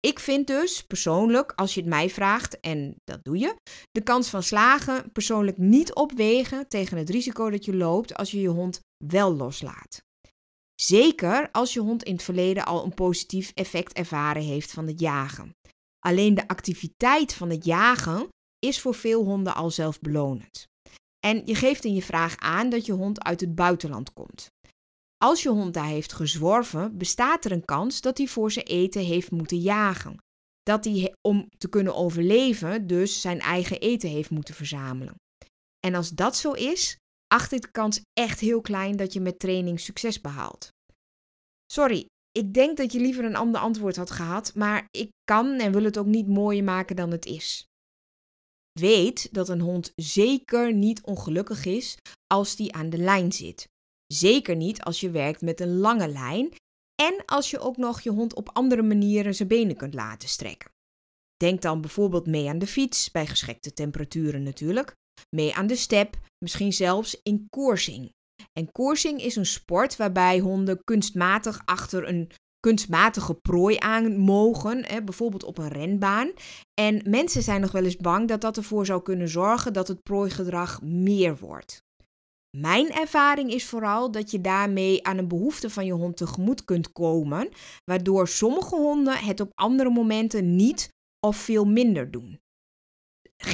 Ik 0.06 0.20
vind 0.20 0.48
dus 0.48 0.84
persoonlijk, 0.84 1.52
als 1.56 1.74
je 1.74 1.80
het 1.80 1.90
mij 1.90 2.10
vraagt, 2.10 2.60
en 2.60 2.96
dat 3.04 3.24
doe 3.24 3.38
je, 3.38 3.56
de 3.92 4.02
kans 4.02 4.30
van 4.30 4.44
slagen 4.44 5.12
persoonlijk 5.12 5.58
niet 5.58 5.94
opwegen 5.94 6.68
tegen 6.68 6.98
het 6.98 7.10
risico 7.10 7.50
dat 7.50 7.66
je 7.66 7.76
loopt 7.76 8.16
als 8.16 8.32
je 8.32 8.42
je 8.42 8.48
hond 8.48 8.80
wel 9.06 9.36
loslaat. 9.36 10.02
Zeker 10.82 11.52
als 11.52 11.74
je 11.74 11.80
hond 11.80 12.04
in 12.04 12.14
het 12.14 12.24
verleden 12.24 12.66
al 12.66 12.84
een 12.84 12.94
positief 12.94 13.52
effect 13.54 13.94
ervaren 13.94 14.44
heeft 14.44 14.72
van 14.72 14.88
het 14.88 15.00
jagen. 15.00 15.56
Alleen 16.00 16.34
de 16.34 16.48
activiteit 16.48 17.34
van 17.34 17.50
het 17.50 17.66
jagen 17.66 18.28
is 18.60 18.82
voor 18.82 18.96
veel 18.96 19.24
honden 19.24 19.56
al 19.56 19.72
zelfbelonend. 19.72 20.68
En 21.26 21.42
je 21.46 21.56
geeft 21.56 21.86
in 21.86 21.94
je 21.94 22.04
vraag 22.04 22.38
aan 22.38 22.70
dat 22.70 22.86
je 22.86 22.94
hond 22.94 23.24
uit 23.24 23.42
het 23.42 23.56
buitenland 23.56 24.14
komt. 24.14 24.48
Als 25.18 25.44
je 25.44 25.50
hond 25.50 25.74
daar 25.74 25.88
heeft 25.88 26.14
gezworven, 26.14 26.98
bestaat 26.98 27.46
er 27.46 27.52
een 27.52 27.66
kans 27.66 28.02
dat 28.02 28.18
hij 28.18 28.28
voor 28.28 28.52
zijn 28.52 28.66
eten 28.66 29.02
heeft 29.02 29.32
moeten 29.32 29.60
jagen. 29.60 30.18
Dat 30.64 30.86
hij 30.86 31.14
om 31.22 31.50
te 31.58 31.70
kunnen 31.70 31.96
overleven 31.96 32.88
dus 32.88 33.22
zijn 33.22 33.40
eigen 33.40 33.80
eten 33.80 34.10
heeft 34.10 34.30
moeten 34.30 34.54
verzamelen. 34.54 35.16
En 35.80 35.96
als 35.96 36.10
dat 36.10 36.38
zo 36.38 36.52
is, 36.52 36.98
acht 37.28 37.52
ik 37.52 37.62
de 37.62 37.72
kans 37.72 38.02
echt 38.14 38.40
heel 38.40 38.62
klein 38.62 38.96
dat 38.96 39.14
je 39.14 39.20
met 39.20 39.40
training 39.40 39.80
succes 39.80 40.22
behaalt. 40.22 40.70
Sorry, 41.72 42.06
ik 42.32 42.54
denk 42.54 42.78
dat 42.78 42.92
je 42.92 43.00
liever 43.00 43.26
een 43.26 43.36
ander 43.36 43.62
antwoord 43.62 43.96
had 43.96 44.12
gehad, 44.12 44.56
maar 44.56 44.88
ik 44.92 45.10
kan 45.24 45.60
en 45.60 45.72
wil 45.72 45.84
het 45.84 45.98
ook 45.98 46.06
niet 46.06 46.28
mooier 46.28 46.64
maken 46.64 46.96
dan 46.96 47.12
het 47.12 47.26
is. 47.26 47.66
Weet 48.80 49.34
dat 49.34 49.50
een 49.50 49.62
hond 49.62 49.92
zeker 49.96 50.74
niet 50.74 51.04
ongelukkig 51.04 51.66
is 51.66 51.98
als 52.34 52.56
die 52.56 52.74
aan 52.74 52.90
de 52.90 52.98
lijn 52.98 53.32
zit. 53.32 53.68
Zeker 54.08 54.56
niet 54.56 54.82
als 54.82 55.00
je 55.00 55.10
werkt 55.10 55.42
met 55.42 55.60
een 55.60 55.78
lange 55.78 56.08
lijn 56.08 56.54
en 57.02 57.26
als 57.26 57.50
je 57.50 57.60
ook 57.60 57.78
nog 57.78 58.02
je 58.02 58.10
hond 58.10 58.36
op 58.36 58.50
andere 58.54 58.82
manieren 58.82 59.36
zijn 59.36 59.48
benen 59.48 59.76
kunt 59.76 59.94
laten 59.94 60.30
strekken. 60.30 60.72
Denk 61.38 61.62
dan 61.62 61.82
bijvoorbeeld 61.82 62.26
mee 62.26 62.50
aan 62.50 62.60
de 62.60 62.68
fiets, 62.68 63.12
bij 63.12 63.28
geschikte 63.28 63.74
temperaturen 63.74 64.44
natuurlijk, 64.44 64.96
mee 65.36 65.56
aan 65.56 65.68
de 65.68 65.76
step, 65.76 66.18
misschien 66.44 66.74
zelfs 66.74 67.20
in 67.24 67.48
coursing. 67.50 68.14
En 68.60 68.72
coursing 68.72 69.22
is 69.22 69.36
een 69.36 69.46
sport 69.46 69.96
waarbij 69.96 70.40
honden 70.40 70.84
kunstmatig 70.84 71.62
achter 71.66 72.08
een 72.08 72.32
kunstmatige 72.60 73.34
prooi 73.34 73.76
aan 73.80 74.18
mogen, 74.18 74.86
hè, 74.86 75.04
bijvoorbeeld 75.04 75.44
op 75.44 75.58
een 75.58 75.68
renbaan. 75.68 76.32
En 76.82 77.10
mensen 77.10 77.42
zijn 77.42 77.62
nog 77.62 77.72
wel 77.72 77.84
eens 77.84 77.98
bang 77.98 78.28
dat 78.28 78.42
dat 78.42 78.58
ervoor 78.58 78.86
zou 78.86 79.02
kunnen 79.02 79.30
zorgen 79.30 79.74
dat 79.74 79.88
het 79.88 80.04
prooigedrag 80.04 80.82
meer 80.82 81.38
wordt. 81.38 81.84
Mijn 82.56 82.92
ervaring 82.92 83.52
is 83.52 83.66
vooral 83.66 84.12
dat 84.12 84.32
je 84.32 84.42
daarmee 84.42 85.06
aan 85.06 85.18
een 85.18 85.28
behoefte 85.28 85.70
van 85.70 85.86
je 85.86 85.94
hond 85.94 86.18
tegemoet 86.18 86.66
kunt 86.66 86.92
komen, 86.92 87.50
waardoor 87.84 88.28
sommige 88.28 88.76
honden 88.76 89.18
het 89.18 89.40
op 89.40 89.52
andere 89.54 89.90
momenten 89.90 90.56
niet 90.56 90.90
of 91.20 91.38
veel 91.38 91.66
minder 91.66 92.12
doen 92.12 92.40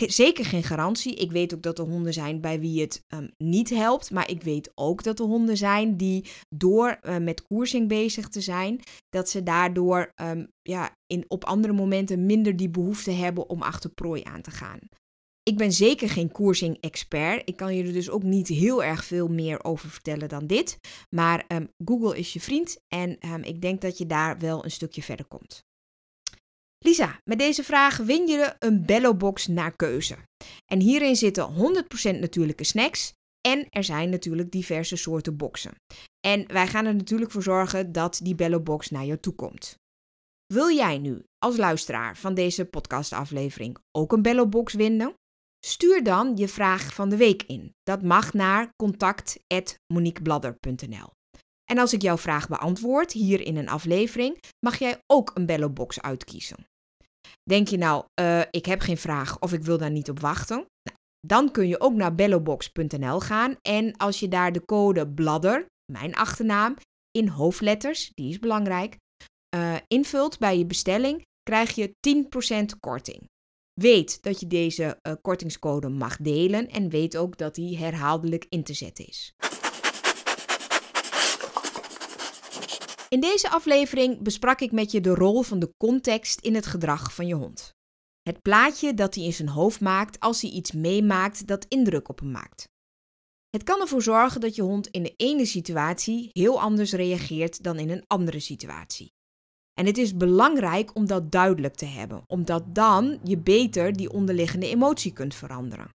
zeker 0.07 0.45
geen 0.45 0.63
garantie. 0.63 1.15
Ik 1.15 1.31
weet 1.31 1.53
ook 1.53 1.61
dat 1.61 1.79
er 1.79 1.85
honden 1.85 2.13
zijn 2.13 2.41
bij 2.41 2.59
wie 2.59 2.81
het 2.81 3.03
um, 3.07 3.31
niet 3.37 3.69
helpt. 3.69 4.11
Maar 4.11 4.29
ik 4.29 4.43
weet 4.43 4.71
ook 4.75 5.03
dat 5.03 5.19
er 5.19 5.25
honden 5.25 5.57
zijn 5.57 5.97
die 5.97 6.25
door 6.49 6.99
uh, 7.03 7.17
met 7.17 7.47
koersing 7.47 7.87
bezig 7.87 8.27
te 8.27 8.41
zijn, 8.41 8.79
dat 9.09 9.29
ze 9.29 9.43
daardoor 9.43 10.11
um, 10.21 10.47
ja, 10.61 10.95
in, 11.05 11.25
op 11.27 11.43
andere 11.43 11.73
momenten 11.73 12.25
minder 12.25 12.55
die 12.55 12.69
behoefte 12.69 13.11
hebben 13.11 13.49
om 13.49 13.61
achter 13.61 13.89
prooi 13.89 14.23
aan 14.23 14.41
te 14.41 14.51
gaan. 14.51 14.79
Ik 15.43 15.58
ben 15.58 15.71
zeker 15.71 16.10
geen 16.10 16.32
koersing-expert. 16.32 17.41
Ik 17.49 17.56
kan 17.56 17.69
er 17.69 17.93
dus 17.93 18.10
ook 18.10 18.23
niet 18.23 18.47
heel 18.47 18.84
erg 18.84 19.06
veel 19.06 19.27
meer 19.27 19.63
over 19.63 19.89
vertellen 19.89 20.30
dan 20.30 20.47
dit. 20.47 20.80
Maar 21.10 21.45
um, 21.47 21.69
Google 21.86 22.17
is 22.17 22.34
je 22.34 22.39
vriend 22.39 22.80
en 22.88 23.43
ik 23.43 23.62
denk 23.62 23.82
dat 23.82 23.97
je 23.97 24.06
daar 24.06 24.39
wel 24.39 24.63
een 24.63 24.71
stukje 24.71 25.04
verder 25.04 25.25
komt. 25.25 25.63
Lisa, 26.77 27.19
met 27.23 27.39
deze 27.39 27.63
vraag 27.63 27.97
win 27.97 28.27
je 28.27 28.56
een 28.60 28.86
Bello-box 28.86 29.47
naar 29.47 29.75
keuze. 29.75 30.17
En 30.65 30.80
hierin 30.80 31.15
zitten 31.15 31.54
100% 32.15 32.19
natuurlijke 32.19 32.63
snacks 32.63 33.13
en 33.47 33.67
er 33.69 33.84
zijn 33.84 34.10
natuurlijk 34.10 34.51
diverse 34.51 34.95
soorten 34.95 35.38
boxen. 35.38 35.73
En 36.27 36.47
wij 36.47 36.67
gaan 36.67 36.86
er 36.86 36.95
natuurlijk 36.95 37.32
voor 37.32 37.43
zorgen 37.43 37.91
dat 37.91 38.19
die 38.23 38.36
Bello-box 38.36 38.89
naar 38.89 39.06
jou 39.06 39.19
toe 39.19 39.34
komt. 39.34 39.75
Wil 40.54 40.69
jij 40.75 40.97
nu 40.97 41.23
als 41.38 41.58
luisteraar 41.58 42.17
van 42.17 42.34
deze 42.34 42.65
podcastaflevering 42.65 43.77
ook 43.91 44.12
een 44.12 44.21
Bello-box 44.21 44.73
winnen? 44.73 45.13
Stuur 45.65 46.04
dan 46.04 46.38
je 46.38 46.47
vraag 46.47 46.93
van 46.93 47.10
de 47.10 47.17
week 47.17 47.43
in. 47.43 47.74
Dat 47.84 48.02
mag 48.02 48.34
naar 48.34 48.69
contact@moniquebladder.nl. 48.76 51.12
En 51.71 51.78
als 51.78 51.93
ik 51.93 52.02
jouw 52.02 52.17
vraag 52.17 52.47
beantwoord 52.47 53.12
hier 53.12 53.41
in 53.41 53.58
een 53.58 53.69
aflevering, 53.69 54.39
mag 54.65 54.80
jij 54.80 55.02
ook 55.08 55.32
een 55.34 55.45
Bello-box 55.45 56.02
uitkiezen. 56.02 56.65
Denk 57.50 57.67
je 57.67 57.78
nou, 57.78 58.06
uh, 58.21 58.41
ik 58.52 58.65
heb 58.65 58.82
geen 58.82 58.97
vraag 58.97 59.39
of 59.39 59.54
ik 59.54 59.63
wil 59.63 59.78
daar 59.78 59.91
niet 59.91 60.10
op 60.10 60.19
wachten? 60.19 60.58
Nou, 60.58 60.97
dan 61.28 61.52
kun 61.52 61.67
je 61.67 61.80
ook 61.80 61.93
naar 61.93 62.15
bellobox.nl 62.15 63.19
gaan 63.19 63.56
en 63.62 63.97
als 63.97 64.19
je 64.19 64.28
daar 64.28 64.52
de 64.52 64.65
code 64.65 65.08
bladder, 65.08 65.65
mijn 65.91 66.15
achternaam, 66.15 66.76
in 67.12 67.28
hoofdletters, 67.28 68.12
die 68.13 68.30
is 68.30 68.39
belangrijk, 68.39 68.97
uh, 69.56 69.76
invult 69.88 70.39
bij 70.39 70.58
je 70.58 70.65
bestelling, 70.65 71.26
krijg 71.43 71.76
je 71.76 71.93
10% 72.00 72.80
korting. 72.80 73.30
Weet 73.82 74.24
dat 74.24 74.39
je 74.39 74.48
deze 74.48 75.00
uh, 75.04 75.13
kortingscode 75.22 75.89
mag 75.89 76.17
delen 76.17 76.70
en 76.70 76.89
weet 76.89 77.17
ook 77.17 77.38
dat 77.38 77.56
die 77.56 77.78
herhaaldelijk 77.78 78.46
in 78.50 78.63
te 78.63 78.74
zetten 78.74 79.08
is. 79.08 79.34
In 83.10 83.20
deze 83.20 83.50
aflevering 83.50 84.22
besprak 84.22 84.62
ik 84.62 84.72
met 84.72 84.91
je 84.91 85.02
de 85.02 85.13
rol 85.13 85.41
van 85.41 85.60
de 85.60 85.74
context 85.78 86.39
in 86.41 86.56
het 86.56 86.65
gedrag 86.65 87.13
van 87.13 87.28
je 87.28 87.34
hond. 87.34 87.74
Het 88.22 88.41
plaatje 88.41 88.94
dat 88.94 89.15
hij 89.15 89.24
in 89.24 89.34
zijn 89.34 89.50
hoofd 89.50 89.80
maakt 89.80 90.20
als 90.20 90.41
hij 90.41 90.52
iets 90.52 90.72
meemaakt 90.72 91.48
dat 91.48 91.65
indruk 91.67 92.10
op 92.10 92.20
hem 92.20 92.32
maakt. 92.32 92.67
Het 93.50 93.63
kan 93.63 93.82
ervoor 93.82 94.02
zorgen 94.02 94.41
dat 94.41 94.56
je 94.56 94.62
hond 94.62 94.88
in 94.88 95.04
de 95.04 95.13
ene 95.15 95.46
situatie 95.46 96.30
heel 96.32 96.62
anders 96.62 96.91
reageert 96.91 97.63
dan 97.63 97.80
in 97.80 97.89
een 97.89 98.04
andere 98.08 98.39
situatie. 98.39 99.13
En 99.73 99.86
het 99.86 99.97
is 99.97 100.17
belangrijk 100.17 100.95
om 100.95 101.05
dat 101.05 101.31
duidelijk 101.31 101.75
te 101.75 101.86
hebben, 101.86 102.23
omdat 102.27 102.75
dan 102.75 103.19
je 103.23 103.38
beter 103.38 103.93
die 103.93 104.12
onderliggende 104.12 104.67
emotie 104.67 105.13
kunt 105.13 105.36
veranderen. 105.36 105.89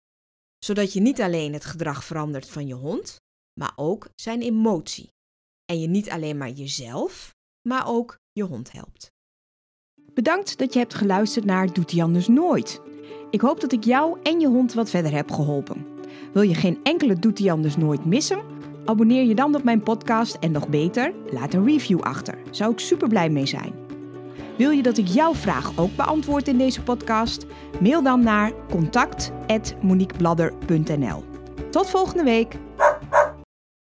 Zodat 0.58 0.92
je 0.92 1.00
niet 1.00 1.20
alleen 1.20 1.52
het 1.52 1.64
gedrag 1.64 2.04
verandert 2.04 2.48
van 2.48 2.66
je 2.66 2.74
hond, 2.74 3.16
maar 3.60 3.72
ook 3.76 4.08
zijn 4.14 4.42
emotie 4.42 5.12
en 5.64 5.80
je 5.80 5.86
niet 5.86 6.10
alleen 6.10 6.36
maar 6.36 6.50
jezelf, 6.50 7.34
maar 7.68 7.88
ook 7.88 8.18
je 8.32 8.42
hond 8.42 8.72
helpt. 8.72 9.10
Bedankt 10.14 10.58
dat 10.58 10.72
je 10.72 10.78
hebt 10.78 10.94
geluisterd 10.94 11.44
naar 11.44 11.72
Doet 11.72 11.90
hij 11.90 12.02
anders 12.02 12.28
nooit. 12.28 12.80
Ik 13.30 13.40
hoop 13.40 13.60
dat 13.60 13.72
ik 13.72 13.84
jou 13.84 14.18
en 14.22 14.40
je 14.40 14.48
hond 14.48 14.72
wat 14.72 14.90
verder 14.90 15.12
heb 15.12 15.30
geholpen. 15.30 15.86
Wil 16.32 16.42
je 16.42 16.54
geen 16.54 16.80
enkele 16.82 17.18
Doet 17.18 17.38
hij 17.38 17.52
anders 17.52 17.76
nooit 17.76 18.04
missen? 18.04 18.53
Abonneer 18.84 19.24
je 19.24 19.34
dan 19.34 19.54
op 19.54 19.64
mijn 19.64 19.82
podcast 19.82 20.36
en 20.40 20.52
nog 20.52 20.68
beter, 20.68 21.12
laat 21.30 21.54
een 21.54 21.64
review 21.64 22.00
achter. 22.00 22.38
Zou 22.50 22.72
ik 22.72 22.78
super 22.78 23.08
blij 23.08 23.28
mee 23.28 23.46
zijn. 23.46 23.72
Wil 24.56 24.70
je 24.70 24.82
dat 24.82 24.98
ik 24.98 25.06
jouw 25.06 25.34
vraag 25.34 25.78
ook 25.78 25.96
beantwoord 25.96 26.48
in 26.48 26.58
deze 26.58 26.82
podcast? 26.82 27.46
Mail 27.80 28.02
dan 28.02 28.22
naar 28.22 28.52
contact@moniquebladder.nl. 28.70 31.24
Tot 31.70 31.90
volgende 31.90 32.24
week. 32.24 32.56